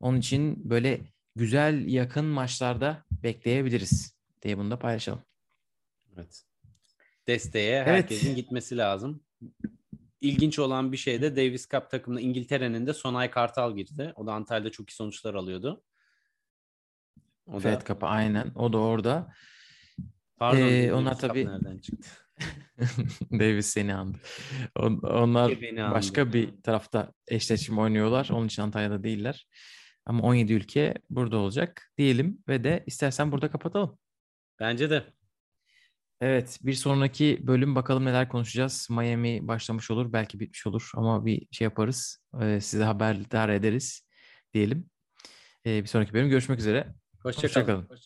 [0.00, 1.00] Onun için böyle
[1.36, 5.22] güzel yakın maçlarda bekleyebiliriz diye bunu da paylaşalım.
[6.16, 6.42] Evet.
[7.26, 7.86] Desteğe Evet.
[7.86, 9.22] herkesin gitmesi lazım.
[10.24, 14.12] İlginç olan bir şey de Davis Cup takımına İngiltere'nin de Sonay Kartal girdi.
[14.16, 15.82] O da Antalya'da çok iyi sonuçlar alıyordu.
[17.46, 18.52] O da, Fed Cup'a aynen.
[18.54, 19.32] O da orada.
[20.36, 22.08] pardon, Ee, onlar tabii- nereden çıktı?
[23.32, 24.18] Davis seni andı.
[24.76, 25.94] On- Onlar andı.
[25.94, 28.28] başka bir tarafta eşleşme oynuyorlar.
[28.32, 29.46] Onun için Antalya'da değiller.
[30.06, 33.98] Ama 17 ülke burada olacak diyelim ve de istersen burada kapatalım.
[34.60, 35.04] Bence de.
[36.24, 38.88] Evet, bir sonraki bölüm bakalım neler konuşacağız.
[38.90, 42.18] Miami başlamış olur, belki bitmiş olur ama bir şey yaparız.
[42.40, 44.06] Ee, size haberdar ederiz
[44.54, 44.90] diyelim.
[45.66, 46.94] Ee, bir sonraki bölüm görüşmek üzere.
[47.22, 47.86] Hoşça Hoşça kalın.
[47.86, 47.98] kalın.